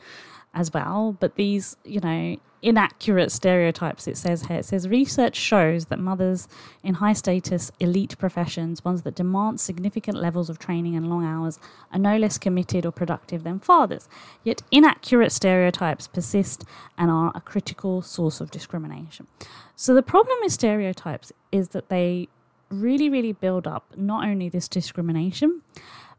as 0.54 0.72
well. 0.72 1.16
But 1.18 1.36
these, 1.36 1.76
you 1.84 2.00
know, 2.00 2.36
inaccurate 2.62 3.32
stereotypes, 3.32 4.06
it 4.06 4.16
says 4.16 4.46
here, 4.46 4.58
it 4.58 4.64
says 4.64 4.88
research 4.88 5.36
shows 5.36 5.86
that 5.86 5.98
mothers 5.98 6.48
in 6.82 6.94
high 6.94 7.12
status 7.12 7.72
elite 7.80 8.16
professions, 8.18 8.84
ones 8.84 9.02
that 9.02 9.16
demand 9.16 9.60
significant 9.60 10.16
levels 10.16 10.48
of 10.48 10.58
training 10.58 10.94
and 10.94 11.10
long 11.10 11.24
hours, 11.24 11.58
are 11.92 11.98
no 11.98 12.16
less 12.16 12.38
committed 12.38 12.86
or 12.86 12.92
productive 12.92 13.42
than 13.42 13.58
fathers. 13.58 14.08
Yet 14.44 14.62
inaccurate 14.70 15.32
stereotypes 15.32 16.06
persist 16.06 16.64
and 16.96 17.10
are 17.10 17.32
a 17.34 17.40
critical 17.40 18.00
source 18.00 18.40
of 18.40 18.50
discrimination. 18.50 19.26
So 19.74 19.94
the 19.94 20.02
problem 20.02 20.38
with 20.42 20.52
stereotypes 20.52 21.32
is 21.50 21.70
that 21.70 21.88
they 21.88 22.28
really, 22.70 23.10
really 23.10 23.32
build 23.32 23.66
up 23.66 23.92
not 23.96 24.24
only 24.24 24.48
this 24.48 24.68
discrimination, 24.68 25.62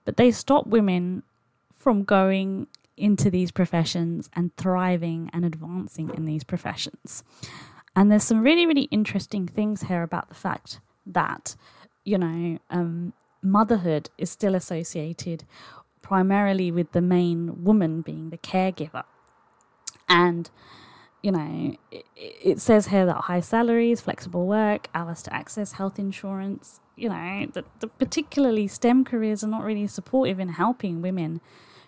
but 0.06 0.18
they 0.18 0.32
stop 0.32 0.68
women 0.68 1.24
from 1.74 2.04
going 2.04 2.68
into 2.98 3.30
these 3.30 3.52
professions 3.52 4.30
and 4.34 4.56
thriving 4.56 5.30
and 5.34 5.46
advancing 5.46 6.10
in 6.14 6.26
these 6.26 6.44
professions. 6.44 7.24
And 7.96 8.12
there's 8.12 8.24
some 8.24 8.42
really, 8.42 8.66
really 8.66 8.84
interesting 8.84 9.48
things 9.48 9.84
here 9.84 10.04
about 10.04 10.30
the 10.30 10.36
fact 10.36 10.80
that, 11.06 11.56
you 12.04 12.18
know, 12.18 12.60
um, 12.70 13.14
motherhood 13.42 14.10
is 14.18 14.30
still 14.30 14.56
associated 14.56 15.44
primarily 16.02 16.72
with 16.72 16.92
the 16.92 17.02
main 17.02 17.64
woman 17.64 18.02
being 18.02 18.30
the 18.30 18.38
caregiver. 18.38 19.04
And, 20.10 20.50
you 21.22 21.32
know, 21.32 21.78
it, 21.92 22.06
it 22.16 22.60
says 22.60 22.88
here 22.88 23.06
that 23.06 23.22
high 23.22 23.40
salaries, 23.40 24.02
flexible 24.02 24.46
work, 24.46 24.90
hours 24.94 25.22
to 25.24 25.34
access 25.34 25.74
health 25.74 25.98
insurance, 25.98 26.80
you 26.96 27.10
know, 27.10 27.48
the 27.54 27.88
particularly 27.88 28.68
STEM 28.68 29.06
careers 29.06 29.44
are 29.44 29.48
not 29.48 29.64
really 29.64 29.88
supportive 29.88 30.40
in 30.40 30.50
helping 30.50 31.02
women 31.02 31.42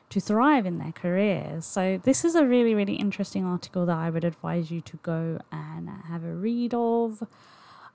to 0.09 0.19
thrive 0.19 0.65
in 0.65 0.77
their 0.77 0.91
careers. 0.91 1.65
So, 1.65 1.99
this 2.03 2.23
is 2.23 2.35
a 2.35 2.45
really, 2.45 2.75
really 2.75 2.95
interesting 2.95 3.45
article 3.45 3.85
that 3.85 3.97
I 3.97 4.09
would 4.09 4.23
advise 4.23 4.71
you 4.71 4.81
to 4.81 4.97
go 4.97 5.39
and 5.51 5.89
have 6.07 6.23
a 6.23 6.33
read 6.33 6.73
of. 6.73 7.23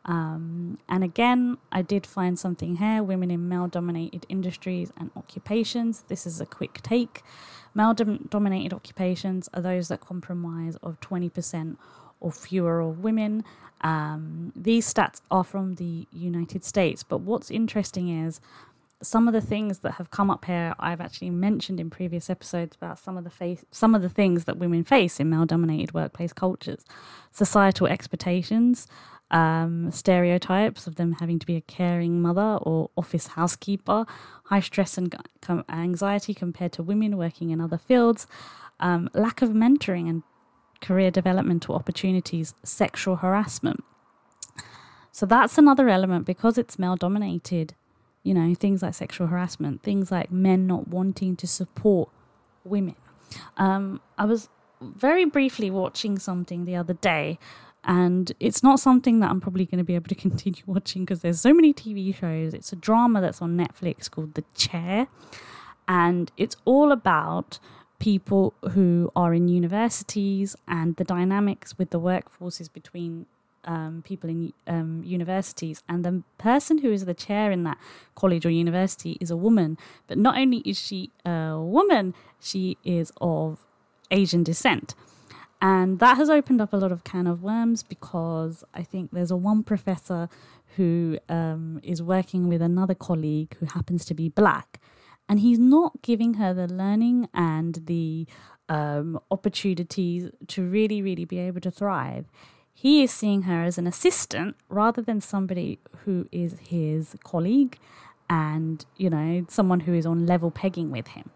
Um, 0.04 0.78
and 0.88 1.04
again, 1.04 1.58
I 1.70 1.82
did 1.82 2.06
find 2.06 2.38
something 2.38 2.76
here 2.76 3.02
women 3.02 3.30
in 3.30 3.48
male 3.48 3.68
dominated 3.68 4.24
industries 4.28 4.92
and 4.96 5.10
occupations. 5.16 6.04
This 6.08 6.26
is 6.26 6.40
a 6.40 6.46
quick 6.46 6.80
take. 6.82 7.22
Male 7.74 7.94
dominated 7.94 8.74
occupations 8.74 9.48
are 9.54 9.62
those 9.62 9.88
that 9.88 10.00
compromise 10.00 10.76
of 10.76 10.98
20% 11.00 11.76
or 12.18 12.32
fewer 12.32 12.80
of 12.80 13.00
women. 13.00 13.44
Um, 13.82 14.52
these 14.54 14.92
stats 14.92 15.20
are 15.30 15.44
from 15.44 15.76
the 15.76 16.06
United 16.12 16.64
States, 16.64 17.02
but 17.02 17.18
what's 17.18 17.50
interesting 17.50 18.08
is 18.08 18.40
some 19.02 19.26
of 19.26 19.32
the 19.32 19.40
things 19.40 19.78
that 19.80 19.92
have 19.92 20.10
come 20.10 20.30
up 20.30 20.44
here 20.44 20.74
I've 20.78 21.00
actually 21.00 21.30
mentioned 21.30 21.80
in 21.80 21.90
previous 21.90 22.28
episodes 22.28 22.76
about 22.76 22.98
some 22.98 23.16
of 23.16 23.24
the 23.24 23.30
face 23.30 23.64
some 23.70 23.94
of 23.94 24.02
the 24.02 24.08
things 24.08 24.44
that 24.44 24.58
women 24.58 24.84
face 24.84 25.18
in 25.20 25.30
male 25.30 25.46
dominated 25.46 25.94
workplace 25.94 26.32
cultures 26.32 26.84
societal 27.32 27.86
expectations 27.86 28.86
um, 29.30 29.90
stereotypes 29.90 30.86
of 30.86 30.96
them 30.96 31.16
having 31.20 31.38
to 31.38 31.46
be 31.46 31.56
a 31.56 31.60
caring 31.60 32.20
mother 32.20 32.58
or 32.62 32.90
office 32.96 33.28
housekeeper, 33.28 34.04
high 34.44 34.60
stress 34.60 34.98
and 34.98 35.14
anxiety 35.68 36.34
compared 36.34 36.72
to 36.72 36.82
women 36.82 37.16
working 37.16 37.50
in 37.50 37.60
other 37.60 37.78
fields, 37.78 38.26
um, 38.80 39.08
lack 39.14 39.42
of 39.42 39.50
mentoring 39.50 40.08
and 40.08 40.22
career 40.80 41.10
developmental 41.10 41.74
opportunities, 41.74 42.54
sexual 42.64 43.16
harassment. 43.16 43.84
So 45.12 45.26
that's 45.26 45.58
another 45.58 45.88
element 45.88 46.24
because 46.24 46.56
it's 46.56 46.78
male 46.78 46.96
dominated, 46.96 47.74
you 48.22 48.34
know, 48.34 48.54
things 48.54 48.82
like 48.82 48.94
sexual 48.94 49.28
harassment, 49.28 49.82
things 49.82 50.10
like 50.10 50.30
men 50.30 50.66
not 50.66 50.88
wanting 50.88 51.36
to 51.36 51.46
support 51.46 52.10
women. 52.64 52.96
Um, 53.56 54.00
I 54.18 54.24
was 54.24 54.48
very 54.80 55.24
briefly 55.24 55.70
watching 55.70 56.18
something 56.18 56.64
the 56.64 56.76
other 56.76 56.94
day 56.94 57.38
and 57.84 58.32
it's 58.40 58.62
not 58.62 58.78
something 58.78 59.20
that 59.20 59.30
I'm 59.30 59.40
probably 59.40 59.64
going 59.64 59.78
to 59.78 59.84
be 59.84 59.94
able 59.94 60.08
to 60.08 60.14
continue 60.26 60.62
watching 60.66 61.04
because 61.04 61.20
there's 61.20 61.40
so 61.40 61.52
many 61.52 61.72
TV 61.72 62.14
shows. 62.14 62.54
It's 62.54 62.72
a 62.72 62.76
drama 62.76 63.20
that's 63.20 63.40
on 63.40 63.56
Netflix 63.56 64.10
called 64.10 64.34
The 64.34 64.44
Chair, 64.54 65.08
and 65.88 66.30
it's 66.36 66.56
all 66.64 66.92
about 66.92 67.58
people 67.98 68.54
who 68.72 69.10
are 69.14 69.34
in 69.34 69.48
universities 69.48 70.56
and 70.66 70.96
the 70.96 71.04
dynamics 71.04 71.76
with 71.78 71.90
the 71.90 72.00
workforces 72.00 72.72
between 72.72 73.26
um, 73.64 74.02
people 74.04 74.30
in 74.30 74.52
um, 74.66 75.02
universities, 75.04 75.82
and 75.88 76.04
the 76.04 76.22
person 76.38 76.78
who 76.78 76.92
is 76.92 77.04
the 77.04 77.14
chair 77.14 77.50
in 77.50 77.64
that 77.64 77.78
college 78.14 78.46
or 78.46 78.50
university 78.50 79.16
is 79.20 79.30
a 79.30 79.36
woman. 79.36 79.78
But 80.06 80.18
not 80.18 80.38
only 80.38 80.58
is 80.58 80.78
she 80.78 81.10
a 81.24 81.58
woman, 81.60 82.14
she 82.40 82.78
is 82.84 83.12
of 83.20 83.64
Asian 84.10 84.42
descent. 84.42 84.94
And 85.62 85.98
that 85.98 86.16
has 86.16 86.30
opened 86.30 86.60
up 86.60 86.72
a 86.72 86.76
lot 86.78 86.90
of 86.90 87.04
can 87.04 87.26
of 87.26 87.42
worms 87.42 87.82
because 87.82 88.64
I 88.72 88.82
think 88.82 89.10
there's 89.12 89.30
a 89.30 89.36
one 89.36 89.62
professor 89.62 90.28
who 90.76 91.18
um, 91.28 91.80
is 91.82 92.02
working 92.02 92.48
with 92.48 92.62
another 92.62 92.94
colleague 92.94 93.56
who 93.58 93.66
happens 93.66 94.04
to 94.06 94.14
be 94.14 94.28
black, 94.28 94.80
and 95.28 95.40
he's 95.40 95.58
not 95.58 96.00
giving 96.02 96.34
her 96.34 96.54
the 96.54 96.66
learning 96.66 97.28
and 97.34 97.82
the 97.86 98.26
um, 98.68 99.18
opportunities 99.30 100.30
to 100.46 100.66
really, 100.66 101.02
really 101.02 101.24
be 101.24 101.38
able 101.38 101.60
to 101.60 101.70
thrive. 101.70 102.26
He 102.80 103.02
is 103.02 103.10
seeing 103.10 103.42
her 103.42 103.62
as 103.62 103.76
an 103.76 103.86
assistant 103.86 104.56
rather 104.70 105.02
than 105.02 105.20
somebody 105.20 105.80
who 106.06 106.26
is 106.32 106.56
his 106.60 107.14
colleague 107.22 107.76
and, 108.30 108.86
you 108.96 109.10
know, 109.10 109.44
someone 109.50 109.80
who 109.80 109.92
is 109.92 110.06
on 110.06 110.24
level 110.24 110.50
pegging 110.50 110.90
with 110.90 111.08
him. 111.08 111.28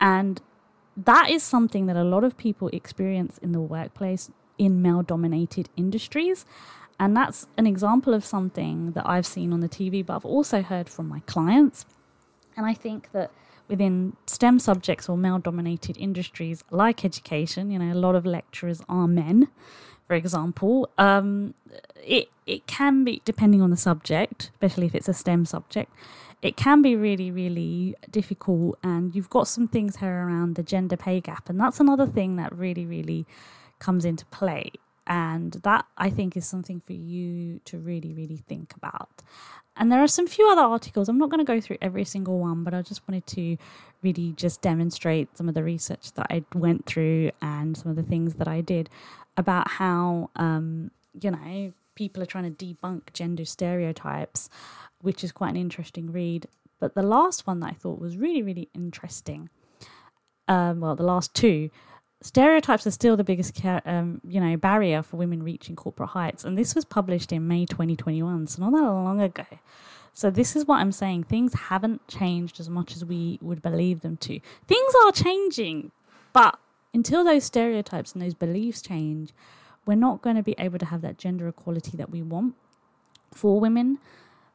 And 0.00 0.40
that 0.96 1.28
is 1.28 1.42
something 1.42 1.84
that 1.84 1.96
a 1.96 2.02
lot 2.02 2.24
of 2.24 2.38
people 2.38 2.68
experience 2.68 3.36
in 3.42 3.52
the 3.52 3.60
workplace 3.60 4.30
in 4.56 4.80
male 4.80 5.02
dominated 5.02 5.68
industries. 5.76 6.46
And 6.98 7.14
that's 7.14 7.46
an 7.58 7.66
example 7.66 8.14
of 8.14 8.24
something 8.24 8.92
that 8.92 9.06
I've 9.06 9.26
seen 9.26 9.52
on 9.52 9.60
the 9.60 9.68
TV, 9.68 10.06
but 10.06 10.16
I've 10.16 10.24
also 10.24 10.62
heard 10.62 10.88
from 10.88 11.06
my 11.08 11.20
clients. 11.26 11.84
And 12.56 12.64
I 12.64 12.72
think 12.72 13.12
that 13.12 13.30
within 13.68 14.16
STEM 14.24 14.58
subjects 14.58 15.10
or 15.10 15.18
male 15.18 15.40
dominated 15.40 15.98
industries 15.98 16.64
like 16.70 17.04
education, 17.04 17.70
you 17.70 17.78
know, 17.78 17.92
a 17.92 18.00
lot 18.00 18.14
of 18.14 18.24
lecturers 18.24 18.80
are 18.88 19.06
men, 19.06 19.48
for 20.10 20.16
example. 20.16 20.90
Um, 20.98 21.54
it, 22.04 22.30
it 22.44 22.66
can 22.66 23.04
be, 23.04 23.22
depending 23.24 23.62
on 23.62 23.70
the 23.70 23.76
subject, 23.76 24.50
especially 24.54 24.86
if 24.86 24.94
it's 24.96 25.08
a 25.08 25.14
STEM 25.14 25.44
subject, 25.44 25.92
it 26.42 26.56
can 26.56 26.82
be 26.82 26.96
really, 26.96 27.30
really 27.30 27.94
difficult. 28.10 28.76
And 28.82 29.14
you've 29.14 29.30
got 29.30 29.46
some 29.46 29.68
things 29.68 29.98
here 29.98 30.26
around 30.26 30.56
the 30.56 30.64
gender 30.64 30.96
pay 30.96 31.20
gap. 31.20 31.48
And 31.48 31.60
that's 31.60 31.78
another 31.78 32.08
thing 32.08 32.34
that 32.36 32.52
really, 32.52 32.84
really 32.84 33.24
comes 33.78 34.04
into 34.04 34.24
play. 34.26 34.72
And 35.06 35.52
that 35.62 35.86
I 35.96 36.10
think 36.10 36.36
is 36.36 36.44
something 36.44 36.80
for 36.80 36.92
you 36.92 37.60
to 37.66 37.78
really, 37.78 38.12
really 38.12 38.42
think 38.48 38.74
about. 38.74 39.22
And 39.76 39.92
there 39.92 40.02
are 40.02 40.08
some 40.08 40.26
few 40.26 40.50
other 40.50 40.62
articles. 40.62 41.08
I'm 41.08 41.18
not 41.18 41.30
going 41.30 41.38
to 41.38 41.52
go 41.52 41.60
through 41.60 41.78
every 41.80 42.04
single 42.04 42.40
one, 42.40 42.64
but 42.64 42.74
I 42.74 42.82
just 42.82 43.06
wanted 43.06 43.28
to 43.28 43.56
really 44.02 44.32
just 44.32 44.60
demonstrate 44.60 45.38
some 45.38 45.48
of 45.48 45.54
the 45.54 45.62
research 45.62 46.12
that 46.14 46.26
I 46.30 46.42
went 46.52 46.84
through 46.86 47.30
and 47.40 47.76
some 47.76 47.90
of 47.90 47.96
the 47.96 48.02
things 48.02 48.34
that 48.34 48.48
I 48.48 48.60
did 48.60 48.90
about 49.40 49.68
how, 49.68 50.30
um, 50.36 50.92
you 51.20 51.32
know, 51.32 51.72
people 51.96 52.22
are 52.22 52.26
trying 52.26 52.54
to 52.54 52.64
debunk 52.64 53.12
gender 53.12 53.44
stereotypes 53.44 54.48
which 55.02 55.24
is 55.24 55.32
quite 55.32 55.50
an 55.50 55.56
interesting 55.56 56.12
read. 56.12 56.46
But 56.78 56.94
the 56.94 57.02
last 57.02 57.46
one 57.46 57.60
that 57.60 57.70
I 57.70 57.74
thought 57.74 58.00
was 58.00 58.16
really, 58.16 58.42
really 58.42 58.68
interesting, 58.74 59.50
um, 60.48 60.80
well, 60.80 60.96
the 60.96 61.02
last 61.02 61.34
two, 61.34 61.70
stereotypes 62.22 62.86
are 62.86 62.90
still 62.90 63.16
the 63.16 63.24
biggest, 63.24 63.62
um, 63.64 64.20
you 64.26 64.40
know, 64.40 64.56
barrier 64.56 65.02
for 65.02 65.16
women 65.16 65.42
reaching 65.42 65.76
corporate 65.76 66.10
heights. 66.10 66.44
And 66.44 66.56
this 66.56 66.74
was 66.74 66.84
published 66.84 67.32
in 67.32 67.46
May 67.46 67.66
2021, 67.66 68.46
so 68.46 68.62
not 68.62 68.72
that 68.72 68.82
long 68.82 69.20
ago. 69.20 69.44
So 70.12 70.30
this 70.30 70.56
is 70.56 70.66
what 70.66 70.80
I'm 70.80 70.92
saying. 70.92 71.24
Things 71.24 71.54
haven't 71.54 72.06
changed 72.08 72.60
as 72.60 72.68
much 72.68 72.96
as 72.96 73.04
we 73.04 73.38
would 73.40 73.62
believe 73.62 74.00
them 74.00 74.16
to. 74.18 74.40
Things 74.66 74.94
are 75.04 75.12
changing, 75.12 75.92
but 76.32 76.58
until 76.92 77.24
those 77.24 77.44
stereotypes 77.44 78.12
and 78.12 78.22
those 78.22 78.34
beliefs 78.34 78.82
change, 78.82 79.32
we're 79.86 79.94
not 79.94 80.22
going 80.22 80.36
to 80.36 80.42
be 80.42 80.54
able 80.58 80.78
to 80.78 80.86
have 80.86 81.02
that 81.02 81.18
gender 81.18 81.48
equality 81.48 81.96
that 81.96 82.10
we 82.10 82.22
want 82.22 82.54
for 83.32 83.60
women. 83.60 83.98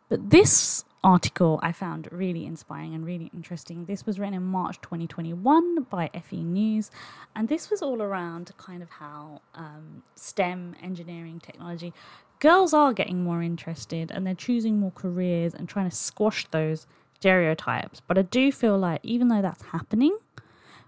But 0.10 0.30
this 0.30 0.84
article 1.06 1.60
I 1.62 1.72
found 1.72 2.10
really 2.12 2.48
inspiring 2.48 2.96
and 2.96 3.06
really 3.06 3.30
interesting. 3.32 3.86
This 3.86 4.08
was 4.08 4.20
written 4.20 4.34
in 4.34 4.44
March 4.44 4.82
2021 4.82 5.84
by 5.84 6.10
FE 6.24 6.44
News, 6.44 6.90
and 7.36 7.48
this 7.48 7.70
was 7.70 7.84
all 7.84 8.02
around 8.02 8.52
kind 8.58 8.82
of 8.82 8.90
how 8.90 9.42
um, 9.54 10.02
STEM, 10.16 10.76
engineering, 10.82 11.40
technology, 11.40 11.94
girls 12.40 12.74
are 12.74 12.92
getting 12.92 13.24
more 13.24 13.44
interested 13.44 14.12
and 14.12 14.26
they're 14.26 14.34
choosing 14.34 14.80
more 14.80 14.92
careers 14.92 15.54
and 15.54 15.70
trying 15.70 15.90
to 15.90 15.96
squash 15.96 16.48
those 16.48 16.88
stereotypes. 17.20 18.02
But 18.06 18.18
I 18.18 18.24
do 18.24 18.52
feel 18.52 18.78
like 18.78 19.00
even 19.04 19.28
though 19.28 19.44
that's 19.44 19.62
happening, 19.62 20.18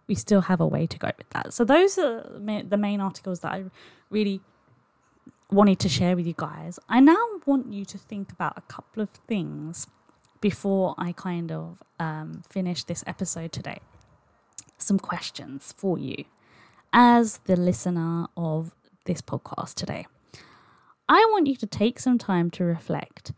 we 0.07 0.15
still 0.15 0.41
have 0.41 0.61
a 0.61 0.67
way 0.67 0.87
to 0.87 0.97
go 0.97 1.11
with 1.17 1.29
that. 1.31 1.53
So 1.53 1.63
those 1.63 1.97
are 1.97 2.23
the 2.39 2.77
main 2.77 3.01
articles 3.01 3.41
that 3.41 3.51
I 3.51 3.65
really 4.09 4.41
wanted 5.51 5.79
to 5.79 5.89
share 5.89 6.15
with 6.15 6.27
you 6.27 6.33
guys. 6.35 6.79
I 6.89 6.99
now 6.99 7.23
want 7.45 7.71
you 7.71 7.85
to 7.85 7.97
think 7.97 8.31
about 8.31 8.57
a 8.57 8.61
couple 8.61 9.03
of 9.03 9.09
things 9.27 9.87
before 10.41 10.95
I 10.97 11.11
kind 11.13 11.51
of 11.51 11.81
um, 11.99 12.43
finish 12.49 12.83
this 12.83 13.03
episode 13.07 13.51
today. 13.51 13.79
Some 14.77 14.99
questions 14.99 15.73
for 15.75 15.97
you 15.97 16.25
as 16.93 17.39
the 17.45 17.55
listener 17.55 18.27
of 18.35 18.73
this 19.05 19.21
podcast 19.21 19.73
today. 19.75 20.05
I 21.09 21.25
want 21.31 21.47
you 21.47 21.55
to 21.55 21.65
take 21.65 21.99
some 21.99 22.17
time 22.17 22.51
to 22.51 22.63
reflect 22.63 23.31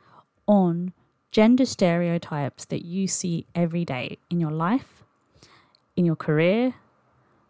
on 0.47 0.93
gender 1.31 1.65
stereotypes 1.65 2.65
that 2.65 2.83
you 2.83 3.07
see 3.07 3.45
every 3.53 3.85
day 3.85 4.17
in 4.29 4.39
your 4.39 4.51
life, 4.51 5.03
in 5.99 6.05
your 6.05 6.15
career, 6.15 6.75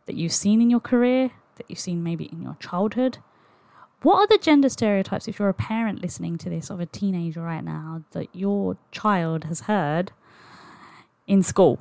that 0.08 0.16
you've 0.16 0.34
seen 0.34 0.60
in 0.60 0.72
your 0.72 0.80
career, 0.80 1.30
that 1.58 1.70
you've 1.70 1.80
seen 1.80 2.02
maybe 2.04 2.26
in 2.26 2.42
your 2.42 2.58
childhood, 2.60 3.20
what 4.02 4.18
are 4.18 4.28
the 4.28 4.40
gender 4.42 4.70
stereotypes, 4.70 5.28
if 5.28 5.38
you're 5.38 5.50
a 5.50 5.54
parent 5.54 6.02
listening 6.02 6.38
to 6.40 6.50
this 6.50 6.70
of 6.72 6.80
a 6.80 6.86
teenager 6.86 7.42
right 7.42 7.64
now, 7.64 8.04
that 8.12 8.28
your 8.34 8.78
child 8.92 9.44
has 9.44 9.62
heard 9.62 10.12
in 11.28 11.44
school? 11.44 11.80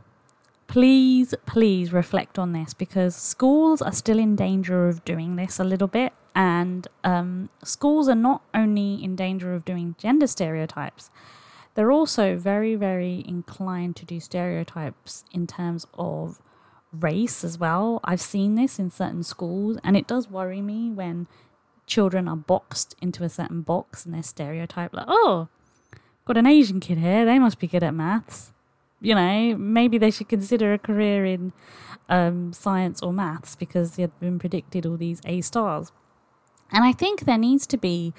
Please, 0.67 1.35
please 1.47 1.91
reflect 1.91 2.39
on 2.39 2.53
this 2.53 2.75
because 2.75 3.17
schools 3.17 3.81
are 3.81 3.93
still 3.93 4.19
in 4.19 4.37
danger 4.37 4.89
of 4.89 5.05
doing 5.07 5.37
this 5.37 5.59
a 5.59 5.65
little 5.65 5.89
bit. 5.89 6.13
And 6.35 6.87
um, 7.03 7.49
schools 7.65 8.09
are 8.09 8.15
not 8.15 8.43
only 8.53 9.03
in 9.03 9.17
danger 9.17 9.55
of 9.55 9.65
doing 9.65 9.95
gender 9.97 10.27
stereotypes, 10.27 11.09
they're 11.75 11.93
also 11.93 12.37
very, 12.37 12.75
very 12.75 13.25
inclined 13.27 13.97
to 13.97 14.05
do 14.05 14.21
stereotypes 14.21 15.25
in 15.33 15.47
terms 15.47 15.87
of 15.95 16.41
race 16.93 17.45
as 17.45 17.59
well. 17.59 18.01
I've 18.05 18.21
seen 18.21 18.55
this 18.55 18.79
in 18.79 18.91
certain 18.91 19.23
schools, 19.23 19.79
and 19.85 19.97
it 19.97 20.07
does 20.07 20.31
worry 20.31 20.61
me 20.61 20.91
when 20.91 21.27
children 21.87 22.29
are 22.29 22.37
boxed 22.37 22.95
into 23.01 23.25
a 23.25 23.29
certain 23.29 23.63
box 23.63 24.05
and 24.05 24.15
they're 24.15 24.23
stereotyped 24.23 24.95
like, 24.95 25.07
oh, 25.09 25.49
got 26.25 26.37
an 26.37 26.47
Asian 26.47 26.81
kid 26.81 26.99
here, 26.99 27.25
they 27.25 27.39
must 27.39 27.59
be 27.59 27.67
good 27.67 27.83
at 27.83 27.95
maths. 27.95 28.53
You 29.01 29.15
know, 29.15 29.57
maybe 29.57 29.97
they 29.97 30.11
should 30.11 30.29
consider 30.29 30.73
a 30.73 30.79
career 30.79 31.25
in 31.25 31.53
um, 32.09 32.53
science 32.53 33.03
or 33.03 33.13
maths 33.13 33.57
because 33.57 33.97
they've 33.97 34.21
been 34.21 34.39
predicted 34.39 34.85
all 34.85 34.97
these 34.97 35.21
A 35.25 35.41
stars. 35.41 35.93
And 36.71 36.85
I 36.85 36.93
think 36.93 37.25
there 37.25 37.39
needs 37.39 37.67
to 37.69 37.79
be 37.79 38.13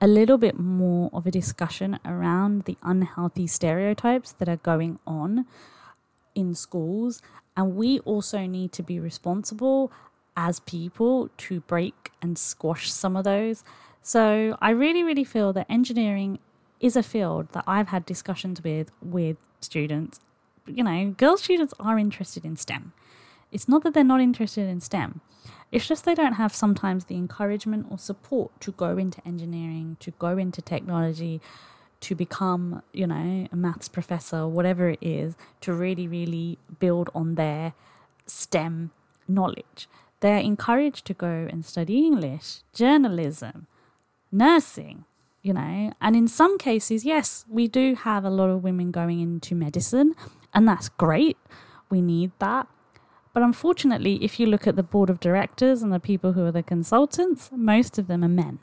a 0.00 0.08
little 0.08 0.38
bit 0.38 0.58
more 0.58 1.10
of 1.12 1.26
a 1.26 1.30
discussion 1.30 1.98
around 2.04 2.64
the 2.64 2.76
unhealthy 2.82 3.46
stereotypes 3.46 4.32
that 4.32 4.48
are 4.48 4.56
going 4.56 4.98
on 5.06 5.46
in 6.34 6.54
schools. 6.54 7.22
And 7.56 7.76
we 7.76 7.98
also 8.00 8.46
need 8.46 8.72
to 8.72 8.82
be 8.82 8.98
responsible 8.98 9.92
as 10.36 10.60
people 10.60 11.28
to 11.36 11.60
break 11.60 12.10
and 12.22 12.38
squash 12.38 12.90
some 12.90 13.16
of 13.16 13.24
those. 13.24 13.64
So 14.02 14.56
I 14.60 14.70
really, 14.70 15.02
really 15.02 15.24
feel 15.24 15.52
that 15.52 15.66
engineering 15.68 16.38
is 16.80 16.96
a 16.96 17.02
field 17.02 17.48
that 17.52 17.64
I've 17.66 17.88
had 17.88 18.04
discussions 18.04 18.62
with 18.62 18.90
with 19.00 19.36
students. 19.60 20.20
You 20.66 20.84
know, 20.84 21.14
girl 21.16 21.36
students 21.36 21.74
are 21.78 21.98
interested 21.98 22.44
in 22.44 22.56
STEM. 22.56 22.92
It's 23.52 23.68
not 23.68 23.82
that 23.84 23.94
they're 23.94 24.02
not 24.02 24.20
interested 24.20 24.68
in 24.68 24.80
STEM. 24.80 25.20
It's 25.70 25.86
just 25.86 26.04
they 26.04 26.14
don't 26.14 26.34
have 26.34 26.54
sometimes 26.54 27.06
the 27.06 27.16
encouragement 27.16 27.86
or 27.90 27.98
support 27.98 28.58
to 28.60 28.72
go 28.72 28.98
into 28.98 29.26
engineering, 29.26 29.96
to 30.00 30.10
go 30.12 30.36
into 30.36 30.60
technology, 30.60 31.40
to 32.02 32.14
become, 32.14 32.82
you 32.92 33.06
know, 33.06 33.48
a 33.50 33.56
maths 33.56 33.88
professor, 33.88 34.46
whatever 34.46 34.90
it 34.90 34.98
is, 35.00 35.36
to 35.62 35.72
really, 35.72 36.06
really 36.06 36.58
build 36.78 37.08
on 37.14 37.36
their 37.36 37.74
STEM 38.26 38.90
knowledge. 39.26 39.88
They're 40.20 40.38
encouraged 40.38 41.04
to 41.06 41.14
go 41.14 41.48
and 41.50 41.64
study 41.64 42.06
English, 42.06 42.60
journalism, 42.72 43.66
nursing, 44.30 45.04
you 45.42 45.52
know. 45.52 45.92
And 46.00 46.14
in 46.14 46.28
some 46.28 46.58
cases, 46.58 47.04
yes, 47.04 47.44
we 47.48 47.66
do 47.68 47.94
have 47.94 48.24
a 48.24 48.30
lot 48.30 48.50
of 48.50 48.62
women 48.62 48.90
going 48.90 49.20
into 49.20 49.54
medicine, 49.54 50.14
and 50.54 50.68
that's 50.68 50.88
great. 50.88 51.36
We 51.90 52.00
need 52.00 52.32
that. 52.38 52.68
But 53.32 53.42
unfortunately, 53.42 54.22
if 54.22 54.38
you 54.38 54.46
look 54.46 54.66
at 54.66 54.76
the 54.76 54.82
board 54.82 55.08
of 55.08 55.18
directors 55.20 55.82
and 55.82 55.92
the 55.92 56.00
people 56.00 56.32
who 56.32 56.44
are 56.44 56.52
the 56.52 56.62
consultants, 56.62 57.50
most 57.52 57.98
of 57.98 58.06
them 58.06 58.22
are 58.22 58.28
men. 58.28 58.58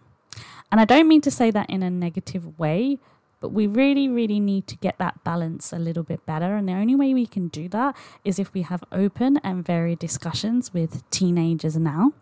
And 0.71 0.79
I 0.79 0.85
don't 0.85 1.07
mean 1.07 1.21
to 1.21 1.31
say 1.31 1.49
that 1.51 1.69
in 1.69 1.81
a 1.81 1.89
negative 1.89 2.59
way, 2.59 2.99
but 3.39 3.49
we 3.49 3.67
really, 3.67 4.07
really 4.07 4.39
need 4.39 4.67
to 4.67 4.77
get 4.77 4.97
that 4.97 5.23
balance 5.23 5.71
a 5.71 5.79
little 5.79 6.03
bit 6.03 6.25
better. 6.25 6.55
And 6.55 6.67
the 6.67 6.73
only 6.73 6.95
way 6.95 7.13
we 7.13 7.25
can 7.25 7.47
do 7.47 7.69
that 7.69 7.95
is 8.25 8.39
if 8.39 8.53
we 8.53 8.63
have 8.63 8.83
open 8.91 9.37
and 9.43 9.65
varied 9.65 9.99
discussions 9.99 10.73
with 10.73 11.09
teenagers 11.09 11.77
now 11.77 12.13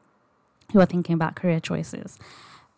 who 0.73 0.80
are 0.80 0.86
thinking 0.86 1.13
about 1.13 1.36
career 1.36 1.60
choices 1.60 2.19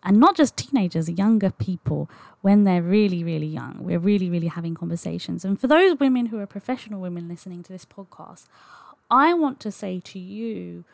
and 0.04 0.18
not 0.18 0.36
just 0.36 0.56
teenagers, 0.56 1.10
younger 1.10 1.52
people, 1.52 2.10
when 2.42 2.64
they're 2.64 2.82
really, 2.82 3.24
really 3.24 3.48
young. 3.48 3.78
We're 3.80 4.00
really, 4.00 4.30
really 4.30 4.48
having 4.48 4.74
conversations. 4.74 5.44
And 5.44 5.60
for 5.60 5.68
those 5.68 6.00
women 6.00 6.28
who 6.28 6.40
are 6.40 6.48
professional 6.48 7.02
women 7.02 7.28
listening 7.28 7.64
to 7.64 7.72
this 7.74 7.86
podcast, 7.86 8.46
I 9.12 9.34
want 9.34 9.60
to 9.62 9.72
say 9.72 10.00
to 10.06 10.20
you, 10.20 10.86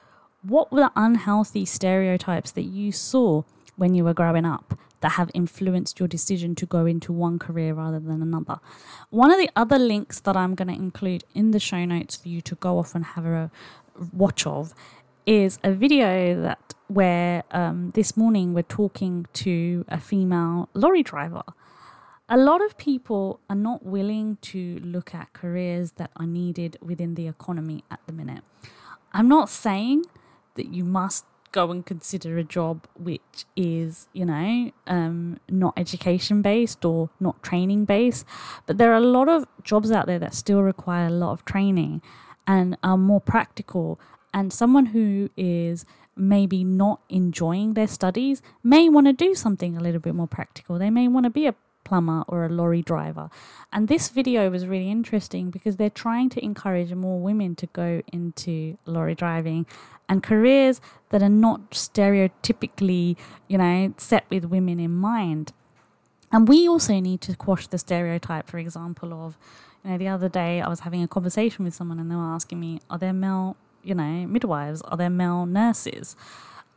what 0.41 0.71
were 0.71 0.81
the 0.81 0.91
unhealthy 0.95 1.65
stereotypes 1.65 2.51
that 2.51 2.63
you 2.63 2.91
saw 2.91 3.43
when 3.75 3.93
you 3.93 4.03
were 4.03 4.13
growing 4.13 4.45
up 4.45 4.77
that 5.05 5.11
have 5.11 5.29
influenced 5.35 5.99
your 5.99 6.07
decision 6.07 6.55
to 6.55 6.65
go 6.65 6.87
into 6.87 7.13
one 7.13 7.37
career 7.37 7.75
rather 7.75 7.99
than 7.99 8.23
another? 8.23 8.59
One 9.11 9.29
of 9.31 9.37
the 9.37 9.51
other 9.55 9.77
links 9.77 10.19
that 10.21 10.35
I'm 10.35 10.55
going 10.55 10.67
to 10.67 10.73
include 10.73 11.23
in 11.35 11.51
the 11.51 11.59
show 11.59 11.85
notes 11.85 12.15
for 12.15 12.27
you 12.27 12.41
to 12.41 12.55
go 12.55 12.79
off 12.79 12.95
and 12.95 13.05
have 13.05 13.23
a 13.23 13.51
watch 14.11 14.47
of 14.47 14.73
is 15.27 15.59
a 15.63 15.71
video 15.73 16.41
that 16.41 16.73
where 16.87 17.43
um, 17.51 17.91
this 17.91 18.17
morning 18.17 18.55
we're 18.55 18.63
talking 18.63 19.27
to 19.33 19.85
a 19.87 19.99
female 19.99 20.69
lorry 20.73 21.03
driver. 21.03 21.43
A 22.27 22.37
lot 22.37 22.65
of 22.65 22.75
people 22.75 23.39
are 23.47 23.55
not 23.55 23.85
willing 23.85 24.39
to 24.53 24.79
look 24.83 25.13
at 25.13 25.33
careers 25.33 25.91
that 25.97 26.09
are 26.15 26.25
needed 26.25 26.79
within 26.81 27.13
the 27.13 27.27
economy 27.27 27.83
at 27.91 27.99
the 28.07 28.11
minute. 28.11 28.43
I'm 29.13 29.27
not 29.27 29.51
saying 29.51 30.05
that 30.55 30.73
you 30.73 30.83
must 30.83 31.25
go 31.55 31.71
and 31.71 31.85
consider 31.85 32.37
a 32.37 32.43
job 32.43 32.85
which 32.99 33.45
is, 33.55 34.07
you 34.11 34.25
know, 34.25 34.71
um, 34.87 35.39
not 35.49 35.73
education 35.77 36.41
based 36.41 36.83
or 36.83 37.09
not 37.19 37.41
training 37.41 37.85
based, 37.85 38.25
but 38.65 38.77
there 38.77 38.91
are 38.91 38.97
a 38.97 39.11
lot 39.17 39.29
of 39.29 39.47
jobs 39.63 39.89
out 39.89 40.05
there 40.05 40.19
that 40.19 40.35
still 40.35 40.61
require 40.61 41.07
a 41.07 41.17
lot 41.23 41.31
of 41.31 41.45
training 41.45 42.01
and 42.45 42.77
are 42.83 42.97
more 42.97 43.21
practical. 43.21 43.97
And 44.33 44.51
someone 44.51 44.87
who 44.87 45.29
is 45.37 45.85
maybe 46.17 46.65
not 46.65 46.99
enjoying 47.09 47.73
their 47.73 47.87
studies 47.87 48.41
may 48.61 48.89
want 48.89 49.07
to 49.07 49.13
do 49.13 49.33
something 49.33 49.77
a 49.77 49.79
little 49.79 50.01
bit 50.01 50.13
more 50.13 50.27
practical. 50.27 50.77
They 50.77 50.89
may 50.89 51.07
want 51.07 51.23
to 51.23 51.29
be 51.29 51.47
a 51.47 51.55
plumber 51.85 52.23
or 52.27 52.43
a 52.43 52.49
lorry 52.49 52.81
driver. 52.81 53.29
And 53.71 53.87
this 53.87 54.09
video 54.09 54.49
was 54.49 54.67
really 54.67 54.91
interesting 54.91 55.49
because 55.51 55.77
they're 55.77 55.89
trying 55.89 56.29
to 56.31 56.43
encourage 56.43 56.93
more 56.93 57.21
women 57.21 57.55
to 57.55 57.67
go 57.67 58.01
into 58.11 58.77
lorry 58.85 59.15
driving 59.15 59.65
and 60.09 60.21
careers 60.21 60.81
that 61.09 61.23
are 61.23 61.29
not 61.29 61.71
stereotypically, 61.71 63.15
you 63.47 63.57
know, 63.57 63.93
set 63.95 64.25
with 64.29 64.43
women 64.45 64.79
in 64.81 64.91
mind. 64.91 65.53
And 66.31 66.49
we 66.49 66.67
also 66.67 66.99
need 66.99 67.21
to 67.21 67.35
quash 67.37 67.67
the 67.67 67.77
stereotype, 67.77 68.49
for 68.49 68.57
example, 68.57 69.13
of, 69.13 69.37
you 69.85 69.91
know, 69.91 69.97
the 69.97 70.09
other 70.09 70.27
day 70.27 70.59
I 70.59 70.67
was 70.67 70.81
having 70.81 71.01
a 71.01 71.07
conversation 71.07 71.63
with 71.63 71.73
someone 71.73 71.99
and 71.99 72.11
they 72.11 72.15
were 72.15 72.21
asking 72.21 72.59
me, 72.59 72.81
are 72.89 72.97
there 72.97 73.13
male 73.13 73.55
you 73.85 73.95
know, 73.95 74.27
midwives? 74.27 74.81
Are 74.81 74.97
there 74.97 75.09
male 75.09 75.45
nurses? 75.45 76.15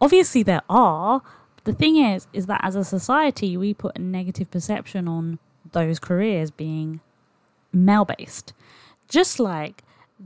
Obviously, 0.01 0.43
there 0.43 0.63
are. 0.69 1.23
The 1.69 1.75
thing 1.75 1.99
is, 1.99 2.27
is 2.33 2.47
that 2.47 2.63
as 2.65 2.77
a 2.77 2.83
society, 2.83 3.55
we 3.59 3.75
put 3.75 3.95
a 3.95 4.01
negative 4.01 4.51
perception 4.51 5.07
on 5.07 5.39
those 5.73 5.99
careers 5.99 6.51
being 6.51 7.01
male 7.75 8.07
based. 8.07 8.55
Just 9.07 9.39
like 9.39 9.83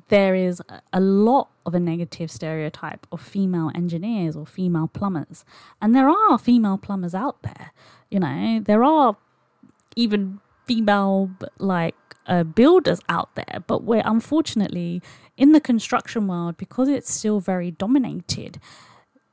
there 0.07 0.37
is 0.37 0.63
a 0.93 1.01
lot 1.01 1.49
of 1.67 1.75
a 1.75 1.81
negative 1.81 2.31
stereotype 2.31 3.09
of 3.11 3.21
female 3.21 3.73
engineers 3.75 4.37
or 4.37 4.47
female 4.47 4.87
plumbers. 4.87 5.45
And 5.81 5.97
there 5.97 6.09
are 6.09 6.39
female 6.39 6.79
plumbers 6.79 7.13
out 7.13 7.43
there. 7.43 7.73
You 8.09 8.21
know, 8.21 8.61
there 8.65 8.85
are 8.85 9.17
even 9.97 10.39
female 10.69 11.33
like 11.59 11.97
uh, 12.29 12.45
builders 12.45 13.01
out 13.09 13.35
there, 13.35 13.65
but 13.67 13.83
we're 13.83 14.05
unfortunately 14.05 15.03
in 15.37 15.51
the 15.51 15.61
construction 15.61 16.29
world 16.29 16.57
because 16.57 16.89
it's 16.89 17.13
still 17.13 17.41
very 17.41 17.73
dominated. 17.73 18.61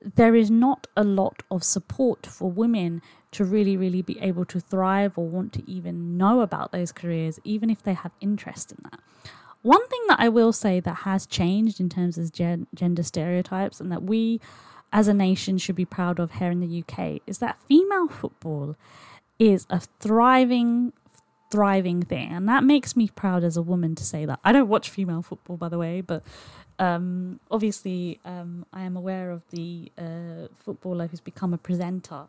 There 0.01 0.35
is 0.35 0.49
not 0.49 0.87
a 0.95 1.03
lot 1.03 1.43
of 1.51 1.63
support 1.63 2.25
for 2.25 2.49
women 2.49 3.01
to 3.31 3.43
really, 3.43 3.77
really 3.77 4.01
be 4.01 4.19
able 4.19 4.45
to 4.45 4.59
thrive 4.59 5.17
or 5.17 5.27
want 5.27 5.53
to 5.53 5.69
even 5.69 6.17
know 6.17 6.41
about 6.41 6.71
those 6.71 6.91
careers, 6.91 7.39
even 7.43 7.69
if 7.69 7.83
they 7.83 7.93
have 7.93 8.11
interest 8.21 8.71
in 8.71 8.77
that. 8.83 8.99
One 9.61 9.85
thing 9.87 10.01
that 10.07 10.19
I 10.19 10.29
will 10.29 10.53
say 10.53 10.79
that 10.79 10.93
has 10.93 11.25
changed 11.25 11.79
in 11.81 11.89
terms 11.89 12.17
of 12.17 12.31
gen- 12.31 12.67
gender 12.73 13.03
stereotypes 13.03 13.81
and 13.81 13.91
that 13.91 14.03
we 14.03 14.39
as 14.91 15.07
a 15.07 15.13
nation 15.13 15.57
should 15.57 15.75
be 15.75 15.85
proud 15.85 16.19
of 16.19 16.33
here 16.33 16.49
in 16.49 16.61
the 16.61 16.83
UK 16.83 17.21
is 17.27 17.39
that 17.39 17.61
female 17.67 18.07
football 18.07 18.75
is 19.37 19.67
a 19.69 19.79
thriving 19.99 20.93
thriving 21.51 22.03
thing. 22.03 22.31
And 22.31 22.47
that 22.47 22.63
makes 22.63 22.95
me 22.95 23.09
proud 23.09 23.43
as 23.43 23.57
a 23.57 23.61
woman 23.61 23.95
to 23.95 24.03
say 24.03 24.25
that. 24.25 24.39
I 24.43 24.51
don't 24.51 24.67
watch 24.67 24.89
female 24.89 25.23
football, 25.23 25.57
by 25.57 25.67
the 25.69 25.79
way, 25.79 26.01
but 26.01 26.23
um, 26.79 27.39
obviously 27.51 28.19
um, 28.25 28.65
I 28.73 28.83
am 28.83 28.97
aware 28.97 29.31
of 29.31 29.43
the 29.51 29.91
uh, 29.97 30.47
footballer 30.55 31.07
who's 31.07 31.19
become 31.19 31.53
a 31.53 31.57
presenter. 31.57 32.23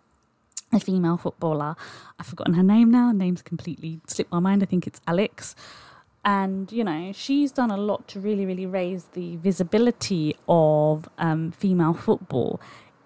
A 0.72 0.78
female 0.78 1.16
footballer. 1.16 1.74
I've 2.18 2.26
forgotten 2.26 2.54
her 2.54 2.62
name 2.62 2.90
now. 2.90 3.08
Her 3.08 3.12
name's 3.12 3.42
completely 3.42 4.00
slipped 4.06 4.30
my 4.30 4.38
mind. 4.38 4.62
I 4.62 4.66
think 4.66 4.86
it's 4.86 5.00
Alex. 5.06 5.56
And, 6.24 6.70
you 6.70 6.84
know, 6.84 7.12
she's 7.12 7.50
done 7.50 7.70
a 7.70 7.76
lot 7.76 8.06
to 8.08 8.20
really, 8.20 8.44
really 8.44 8.66
raise 8.66 9.04
the 9.12 9.36
visibility 9.36 10.36
of 10.48 11.08
um, 11.18 11.50
female 11.50 11.94
football 11.94 12.60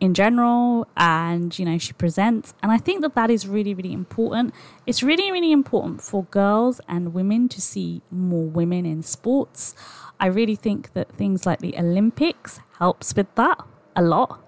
in 0.04 0.14
general 0.14 0.86
and 0.96 1.58
you 1.58 1.64
know 1.64 1.78
she 1.78 1.92
presents. 1.94 2.54
And 2.62 2.70
i 2.70 2.78
think 2.78 3.02
that 3.02 3.14
that 3.14 3.30
is 3.30 3.46
really 3.48 3.74
really 3.74 3.92
important. 3.92 4.54
It's 4.86 5.02
really 5.02 5.32
really 5.32 5.52
important 5.52 6.02
for 6.02 6.24
girls 6.24 6.80
and 6.88 7.14
women 7.14 7.48
to 7.48 7.60
see 7.60 8.02
more 8.10 8.46
women 8.46 8.84
in 8.86 9.02
sports. 9.02 9.74
I 10.20 10.26
really 10.26 10.56
think 10.56 10.92
that 10.92 11.08
things 11.20 11.46
like 11.46 11.60
the 11.60 11.76
olympics 11.76 12.60
helps 12.78 13.14
with 13.16 13.34
that 13.34 13.58
a 13.96 14.02
lot. 14.02 14.40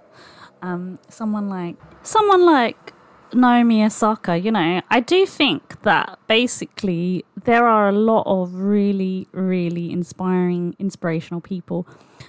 Um, 0.62 0.98
someone 1.08 1.48
like 1.48 1.76
someone 2.02 2.44
like 2.44 2.92
Naomi 3.32 3.84
Osaka, 3.84 4.36
you 4.36 4.50
know, 4.50 4.80
I 4.90 5.00
do 5.00 5.26
think 5.26 5.82
that 5.82 6.18
basically 6.26 7.24
there 7.44 7.66
are 7.66 7.88
a 7.88 7.92
lot 7.92 8.24
of 8.26 8.54
really, 8.54 9.28
really 9.32 9.90
inspiring, 9.92 10.76
inspirational 10.78 11.40
people. 11.40 11.86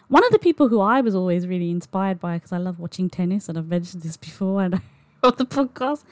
One 0.08 0.26
of 0.26 0.32
the 0.32 0.40
people 0.40 0.68
who 0.68 0.80
I 0.80 1.02
was 1.02 1.16
always 1.16 1.48
really 1.48 1.70
inspired 1.70 2.20
by, 2.20 2.38
because 2.38 2.52
I 2.52 2.58
love 2.58 2.80
watching 2.80 3.10
tennis, 3.10 3.48
and 3.48 3.58
I've 3.58 3.68
mentioned 3.68 4.04
this 4.04 4.18
before, 4.18 4.64
of 5.24 5.38
the 5.38 5.46
podcast 5.46 6.04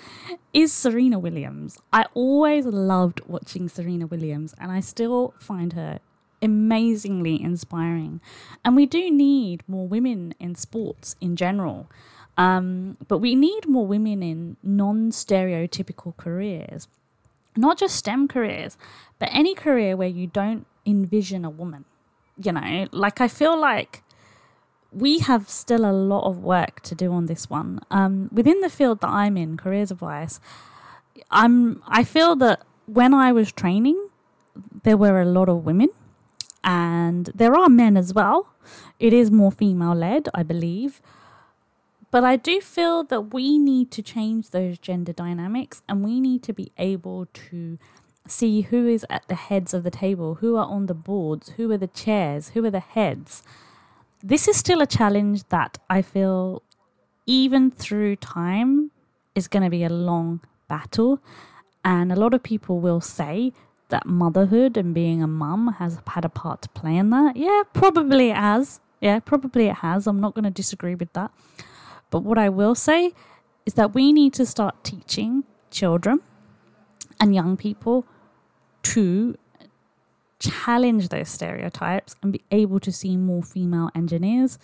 is 0.54 0.74
Serena 0.74 1.19
Williams. 1.19 1.80
I 1.93 2.06
always 2.13 2.65
loved 2.65 3.21
watching 3.28 3.69
Serena 3.69 4.08
Williams, 4.08 4.54
and 4.60 4.71
I 4.71 4.80
still 4.80 5.34
find 5.39 5.74
her 5.74 6.00
amazingly 6.41 7.41
inspiring. 7.41 8.21
And 8.63 8.76
we 8.76 8.86
do 8.86 9.12
need 9.12 9.63
more 9.67 9.88
women 9.88 10.34
in 10.39 10.56
sports 10.56 11.15
in 11.21 11.36
general. 11.36 11.89
Um, 12.38 12.98
but 13.08 13.19
we 13.19 13.36
need 13.36 13.67
more 13.67 13.88
women 13.88 14.21
in 14.21 14.58
non 14.62 15.12
stereotypical 15.12 16.15
careers, 16.17 16.88
not 17.56 17.78
just 17.78 17.95
STEM 17.95 18.28
careers, 18.28 18.78
but 19.19 19.30
any 19.32 19.56
career 19.56 19.95
where 19.95 20.08
you 20.08 20.28
don't 20.28 20.65
envision 20.86 21.45
a 21.45 21.50
woman. 21.50 21.86
You 22.38 22.52
know, 22.52 22.88
like 22.91 23.21
I 23.21 23.30
feel 23.30 23.58
like 23.58 24.04
we 24.91 25.19
have 25.19 25.50
still 25.50 25.86
a 25.86 25.91
lot 25.91 26.28
of 26.28 26.39
work 26.39 26.82
to 26.82 26.95
do 26.95 27.12
on 27.12 27.26
this 27.26 27.50
one. 27.50 27.80
Um, 27.91 28.30
within 28.32 28.62
the 28.62 28.69
field 28.69 29.02
that 29.02 29.10
I'm 29.10 29.38
in, 29.38 29.58
careers 29.58 29.91
advice, 29.91 30.39
I'm 31.32 31.82
I 31.88 32.04
feel 32.04 32.36
that 32.38 32.63
when 32.86 33.13
I 33.13 33.32
was 33.32 33.52
training, 33.52 34.10
there 34.84 34.98
were 34.98 35.21
a 35.21 35.26
lot 35.26 35.50
of 35.50 35.65
women, 35.65 35.89
and 36.63 37.30
there 37.34 37.56
are 37.56 37.69
men 37.69 37.98
as 37.98 38.13
well. 38.13 38.48
It 39.00 39.13
is 39.13 39.32
more 39.32 39.52
female 39.52 39.93
led, 39.95 40.30
I 40.34 40.43
believe. 40.43 41.02
But 42.15 42.23
I 42.23 42.38
do 42.38 42.62
feel 42.62 43.04
that 43.04 43.34
we 43.34 43.58
need 43.58 43.91
to 43.91 44.01
change 44.01 44.51
those 44.51 44.78
gender 44.78 45.12
dynamics 45.12 45.82
and 45.89 46.01
we 46.01 46.21
need 46.21 46.43
to 46.43 46.54
be 46.54 46.71
able 46.78 47.25
to 47.49 47.78
see 48.25 48.62
who 48.62 48.88
is 48.88 49.06
at 49.10 49.28
the 49.28 49.36
heads 49.36 49.73
of 49.73 49.84
the 49.84 49.91
table, 49.91 50.36
who 50.36 50.56
are 50.56 50.65
on 50.65 50.86
the 50.86 50.93
boards, 50.93 51.49
who 51.58 51.69
are 51.73 51.78
the 51.78 51.88
chairs, 51.88 52.51
who 52.54 52.63
are 52.63 52.71
the 52.71 52.80
heads. 52.80 53.43
This 54.23 54.47
is 54.47 54.56
still 54.56 54.82
a 54.82 54.86
challenge 54.86 55.43
that 55.49 55.78
I 55.89 56.01
feel, 56.01 56.63
even 57.25 57.69
through 57.69 58.15
time, 58.15 58.91
is 59.36 59.49
going 59.49 59.63
to 59.63 59.69
be 59.69 59.84
a 59.84 59.89
long 59.89 60.39
battle. 60.69 61.19
And 61.84 62.13
a 62.13 62.15
lot 62.15 62.34
of 62.34 62.43
people 62.43 62.80
will 62.80 63.01
say 63.01 63.51
that 63.89 64.06
motherhood 64.06 64.78
and 64.78 64.93
being 64.93 65.21
a 65.21 65.28
mum 65.28 65.75
has 65.80 65.99
had 66.08 66.23
a 66.23 66.30
part 66.30 66.62
to 66.62 66.69
play 66.69 66.95
in 66.95 67.10
that. 67.10 67.36
Yeah, 67.36 67.63
probably 67.73 68.30
it 68.30 68.38
has. 68.38 68.80
Yeah, 69.01 69.19
probably 69.19 69.67
it 69.67 69.80
has. 69.80 70.08
I'm 70.08 70.21
not 70.21 70.34
going 70.34 70.45
to 70.45 70.49
disagree 70.49 70.95
with 70.95 71.12
that. 71.12 71.32
But 72.10 72.24
what 72.24 72.38
I 72.38 72.50
will 72.50 72.76
say 72.76 73.13
is 73.65 73.74
that 73.74 73.94
we 73.94 74.13
need 74.13 74.34
to 74.34 74.46
start 74.46 74.84
teaching 74.84 75.44
children 75.72 76.20
and 77.20 77.34
young 77.34 77.58
people 77.58 78.06
to 78.84 79.38
challenge 80.39 81.10
those 81.10 81.30
stereotypes 81.30 82.15
and 82.22 82.32
be 82.32 82.44
able 82.52 82.80
to 82.80 82.91
see 82.91 83.18
more 83.18 83.41
female 83.41 83.89
engineers, 83.96 84.60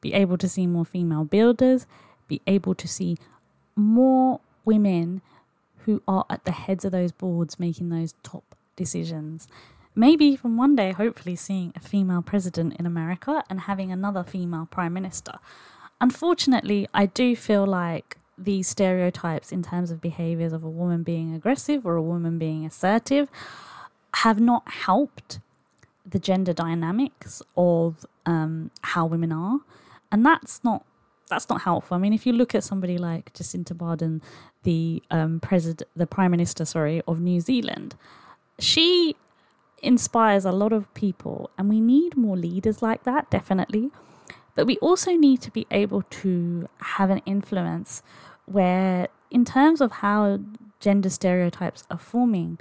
be 0.00 0.14
able 0.14 0.38
to 0.38 0.48
see 0.48 0.66
more 0.66 0.84
female 0.84 1.24
builders, 1.24 1.86
be 2.28 2.40
able 2.46 2.74
to 2.74 2.88
see 2.88 3.16
more 3.74 4.40
women 4.64 5.20
who 5.84 6.02
are 6.08 6.24
at 6.30 6.44
the 6.44 6.52
heads 6.52 6.84
of 6.84 6.92
those 6.92 7.12
boards 7.12 7.60
making 7.60 7.90
those 7.90 8.14
top 8.22 8.56
decisions. 8.74 9.46
Maybe 9.94 10.36
from 10.36 10.56
one 10.56 10.76
day, 10.76 10.92
hopefully, 10.92 11.36
seeing 11.36 11.72
a 11.74 11.80
female 11.80 12.20
president 12.20 12.74
in 12.78 12.84
America 12.84 13.42
and 13.48 13.60
having 13.60 13.90
another 13.90 14.22
female 14.24 14.68
prime 14.70 14.92
minister. 14.92 15.38
Unfortunately, 16.00 16.86
I 16.92 17.06
do 17.06 17.34
feel 17.34 17.66
like 17.66 18.18
these 18.38 18.68
stereotypes 18.68 19.50
in 19.50 19.62
terms 19.62 19.90
of 19.90 20.00
behaviors 20.00 20.52
of 20.52 20.62
a 20.62 20.68
woman 20.68 21.02
being 21.02 21.34
aggressive 21.34 21.86
or 21.86 21.96
a 21.96 22.02
woman 22.02 22.38
being 22.38 22.66
assertive 22.66 23.30
have 24.14 24.38
not 24.40 24.68
helped 24.70 25.40
the 26.04 26.18
gender 26.18 26.52
dynamics 26.52 27.42
of 27.56 28.06
um, 28.26 28.70
how 28.82 29.06
women 29.06 29.32
are, 29.32 29.58
and 30.12 30.24
that's 30.24 30.62
not 30.62 30.84
that's 31.28 31.48
not 31.48 31.62
helpful. 31.62 31.96
I 31.96 31.98
mean, 31.98 32.12
if 32.12 32.24
you 32.24 32.32
look 32.32 32.54
at 32.54 32.62
somebody 32.62 32.98
like 32.98 33.32
Jacinda 33.32 33.74
Ardern, 33.74 34.22
the 34.62 35.02
um, 35.10 35.40
president, 35.40 35.88
the 35.96 36.06
prime 36.06 36.30
minister, 36.30 36.64
sorry, 36.64 37.02
of 37.08 37.20
New 37.20 37.40
Zealand, 37.40 37.96
she 38.58 39.16
inspires 39.82 40.44
a 40.44 40.52
lot 40.52 40.72
of 40.72 40.92
people, 40.94 41.50
and 41.58 41.68
we 41.68 41.80
need 41.80 42.16
more 42.16 42.36
leaders 42.36 42.80
like 42.82 43.02
that, 43.04 43.28
definitely. 43.30 43.90
But 44.56 44.66
we 44.66 44.78
also 44.78 45.12
need 45.12 45.40
to 45.42 45.50
be 45.52 45.66
able 45.70 46.02
to 46.02 46.68
have 46.78 47.10
an 47.10 47.22
influence 47.26 48.02
where, 48.46 49.08
in 49.30 49.44
terms 49.44 49.80
of 49.80 49.92
how 49.92 50.40
gender 50.80 51.10
stereotypes 51.10 51.84
are 51.90 51.98
forming, 51.98 52.58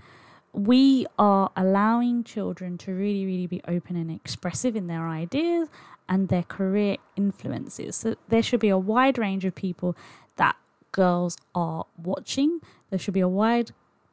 we 0.52 1.06
are 1.18 1.52
allowing 1.56 2.24
children 2.24 2.78
to 2.80 2.94
really, 2.94 3.26
really 3.26 3.48
be 3.48 3.62
open 3.68 3.96
and 3.96 4.12
expressive 4.12 4.76
in 4.76 4.88
their 4.88 5.08
ideas 5.08 5.70
and 6.08 6.30
their 6.30 6.44
career 6.44 6.98
influences. 7.16 7.96
So 7.96 8.16
there 8.30 8.44
should 8.44 8.60
be 8.60 8.70
a 8.70 8.78
wide 8.78 9.18
range 9.18 9.46
of 9.46 9.56
people 9.56 9.96
that 10.36 10.56
girls 10.92 11.38
are 11.54 11.86
watching. 11.98 12.60
There 12.90 13.00
should 13.00 13.14
be 13.14 13.22
a 13.22 13.28
wide, 13.28 13.72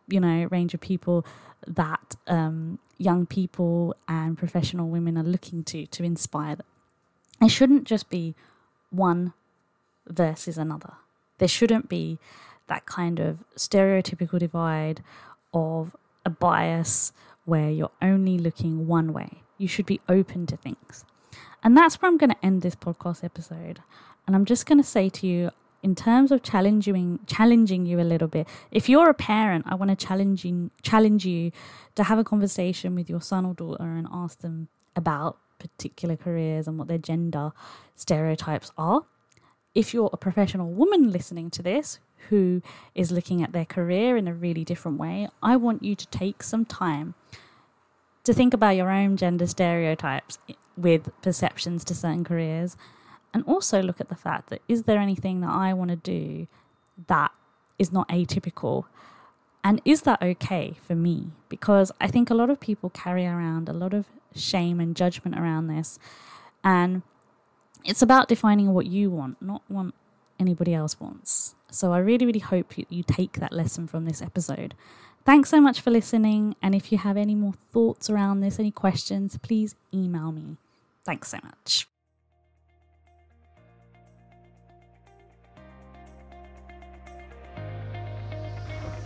you 0.08 0.20
know, 0.20 0.48
range 0.50 0.74
of 0.74 0.80
people 0.80 1.26
that 1.66 2.16
um, 2.26 2.78
young 2.98 3.26
people 3.26 3.94
and 4.08 4.36
professional 4.38 4.88
women 4.88 5.16
are 5.18 5.22
looking 5.22 5.62
to 5.64 5.86
to 5.86 6.04
inspire 6.04 6.56
them. 6.56 6.66
It 7.42 7.50
shouldn't 7.50 7.84
just 7.84 8.08
be 8.08 8.34
one 8.90 9.32
versus 10.06 10.58
another. 10.58 10.94
There 11.38 11.48
shouldn't 11.48 11.88
be 11.88 12.18
that 12.68 12.86
kind 12.86 13.18
of 13.18 13.44
stereotypical 13.56 14.38
divide 14.38 15.02
of 15.52 15.96
a 16.24 16.30
bias 16.30 17.12
where 17.44 17.70
you're 17.70 17.90
only 18.00 18.38
looking 18.38 18.86
one 18.86 19.12
way. 19.12 19.42
You 19.58 19.68
should 19.68 19.86
be 19.86 20.00
open 20.08 20.46
to 20.46 20.56
things. 20.56 21.04
And 21.64 21.76
that's 21.76 22.00
where 22.00 22.10
I'm 22.10 22.16
going 22.16 22.30
to 22.30 22.44
end 22.44 22.62
this 22.62 22.74
podcast 22.74 23.24
episode. 23.24 23.80
And 24.26 24.36
I'm 24.36 24.44
just 24.44 24.66
going 24.66 24.78
to 24.78 24.84
say 24.84 25.08
to 25.10 25.26
you, 25.26 25.50
in 25.82 25.96
terms 25.96 26.30
of 26.30 26.44
challenging 26.44 27.18
challenging 27.26 27.86
you 27.86 28.00
a 28.00 28.06
little 28.06 28.28
bit, 28.28 28.46
if 28.70 28.88
you're 28.88 29.10
a 29.10 29.14
parent, 29.14 29.64
I 29.68 29.74
want 29.74 29.90
to 29.90 30.06
challenge 30.06 30.46
challenge 30.82 31.26
you 31.26 31.50
to 31.96 32.04
have 32.04 32.18
a 32.18 32.24
conversation 32.24 32.94
with 32.94 33.10
your 33.10 33.20
son 33.20 33.44
or 33.44 33.54
daughter 33.54 33.82
and 33.82 34.06
ask 34.12 34.40
them 34.40 34.68
about 34.94 35.38
particular 35.62 36.16
careers 36.16 36.68
and 36.68 36.78
what 36.78 36.88
their 36.88 36.98
gender 36.98 37.52
stereotypes 37.96 38.70
are. 38.76 39.02
If 39.74 39.94
you're 39.94 40.10
a 40.12 40.18
professional 40.18 40.70
woman 40.70 41.10
listening 41.10 41.50
to 41.50 41.62
this 41.62 41.98
who 42.28 42.62
is 42.94 43.10
looking 43.10 43.42
at 43.42 43.52
their 43.52 43.64
career 43.64 44.16
in 44.16 44.28
a 44.28 44.34
really 44.34 44.64
different 44.64 44.98
way, 44.98 45.28
I 45.42 45.56
want 45.56 45.82
you 45.82 45.94
to 45.96 46.06
take 46.08 46.42
some 46.42 46.64
time 46.64 47.14
to 48.24 48.34
think 48.34 48.54
about 48.54 48.76
your 48.76 48.90
own 48.90 49.16
gender 49.16 49.46
stereotypes 49.46 50.38
with 50.76 51.10
perceptions 51.22 51.84
to 51.84 51.94
certain 51.94 52.24
careers 52.24 52.76
and 53.34 53.44
also 53.46 53.82
look 53.82 54.00
at 54.00 54.08
the 54.08 54.14
fact 54.14 54.50
that 54.50 54.60
is 54.68 54.82
there 54.84 54.98
anything 54.98 55.40
that 55.40 55.50
I 55.50 55.72
want 55.72 55.90
to 55.90 55.96
do 55.96 56.46
that 57.06 57.32
is 57.78 57.92
not 57.92 58.08
atypical 58.08 58.84
and 59.64 59.80
is 59.84 60.02
that 60.02 60.20
okay 60.20 60.74
for 60.86 60.94
me 60.94 61.30
because 61.48 61.92
I 62.00 62.08
think 62.08 62.30
a 62.30 62.34
lot 62.34 62.50
of 62.50 62.60
people 62.60 62.90
carry 62.90 63.26
around 63.26 63.68
a 63.68 63.72
lot 63.72 63.94
of 63.94 64.06
shame 64.34 64.80
and 64.80 64.96
judgment 64.96 65.38
around 65.38 65.68
this. 65.68 65.98
And 66.64 67.02
it's 67.84 68.02
about 68.02 68.28
defining 68.28 68.72
what 68.72 68.86
you 68.86 69.10
want, 69.10 69.40
not 69.40 69.62
what 69.68 69.92
anybody 70.38 70.74
else 70.74 70.98
wants. 70.98 71.54
So 71.70 71.92
I 71.92 71.98
really, 71.98 72.26
really 72.26 72.40
hope 72.40 72.74
you 72.76 73.02
take 73.02 73.34
that 73.34 73.52
lesson 73.52 73.86
from 73.86 74.04
this 74.04 74.20
episode. 74.20 74.74
Thanks 75.24 75.50
so 75.50 75.60
much 75.60 75.80
for 75.80 75.90
listening. 75.90 76.56
And 76.62 76.74
if 76.74 76.90
you 76.90 76.98
have 76.98 77.16
any 77.16 77.34
more 77.34 77.52
thoughts 77.52 78.10
around 78.10 78.40
this, 78.40 78.58
any 78.58 78.72
questions, 78.72 79.38
please 79.42 79.76
email 79.94 80.32
me. 80.32 80.56
Thanks 81.04 81.28
so 81.28 81.38
much. 81.42 81.91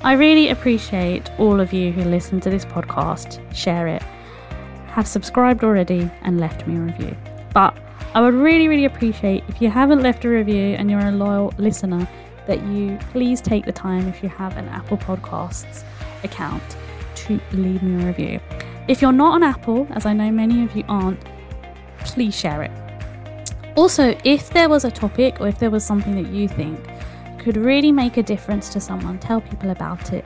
I 0.03 0.13
really 0.13 0.51
appreciate 0.51 1.31
all 1.39 1.61
of 1.61 1.73
you 1.73 1.91
who 1.91 2.03
listen 2.03 2.41
to 2.41 2.51
this 2.51 2.65
podcast, 2.65 3.41
share 3.55 3.89
it, 3.89 4.03
have 4.89 5.07
subscribed 5.07 5.65
already 5.65 6.11
and 6.23 6.39
left 6.39 6.67
me 6.67 6.77
a 6.77 6.81
review. 6.81 7.17
But 7.53 7.77
I 8.15 8.21
would 8.21 8.35
really, 8.35 8.69
really 8.69 8.85
appreciate 8.85 9.45
if 9.49 9.61
you 9.61 9.69
haven't 9.69 10.01
left 10.01 10.25
a 10.25 10.29
review 10.29 10.75
and 10.79 10.91
you're 10.91 11.01
a 11.01 11.11
loyal 11.11 11.53
listener, 11.59 12.09
that 12.47 12.63
you 12.67 12.99
please 13.11 13.41
take 13.41 13.65
the 13.65 13.73
time 13.73 14.07
if 14.09 14.23
you 14.23 14.29
have 14.29 14.57
an 14.57 14.69
Apple 14.69 14.97
Podcasts 14.97 15.85
account 16.23 16.63
to 17.17 17.41
leave 17.53 17.83
me 17.83 18.03
a 18.03 18.07
review. 18.07 18.41
If 18.89 19.03
you're 19.03 19.13
not 19.13 19.35
on 19.35 19.43
Apple, 19.43 19.87
as 19.91 20.07
I 20.07 20.13
know 20.13 20.31
many 20.31 20.63
of 20.63 20.77
you 20.77 20.85
aren't, 20.89 21.19
please 22.01 22.39
share 22.39 22.63
it. 22.63 22.71
Also, 23.75 24.17
if 24.25 24.51
there 24.51 24.69
was 24.69 24.85
a 24.85 24.91
topic 24.91 25.41
or 25.41 25.49
if 25.49 25.59
there 25.59 25.71
was 25.71 25.85
something 25.85 26.15
that 26.15 26.33
you 26.33 26.49
think 26.49 26.79
could 27.47 27.57
really 27.57 27.93
make 27.93 28.17
a 28.17 28.25
difference 28.25 28.69
to 28.69 28.81
someone, 28.81 29.21
tell 29.21 29.41
people 29.41 29.71
about 29.71 30.13
it 30.13 30.25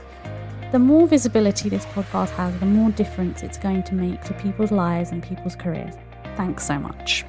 the 0.73 0.79
more 0.79 1.07
visibility 1.07 1.69
this 1.69 1.85
podcast 1.87 2.31
has, 2.31 2.59
the 2.61 2.65
more 2.65 2.91
difference 2.93 3.43
it's 3.43 3.59
going 3.59 3.83
to 3.83 3.95
make 3.95 4.23
to 4.23 4.33
people's 4.35 4.71
lives 4.71 5.11
and 5.11 5.23
people's 5.23 5.55
careers. 5.55 5.95
Thanks 6.37 6.65
so 6.65 6.79
much. 6.79 7.27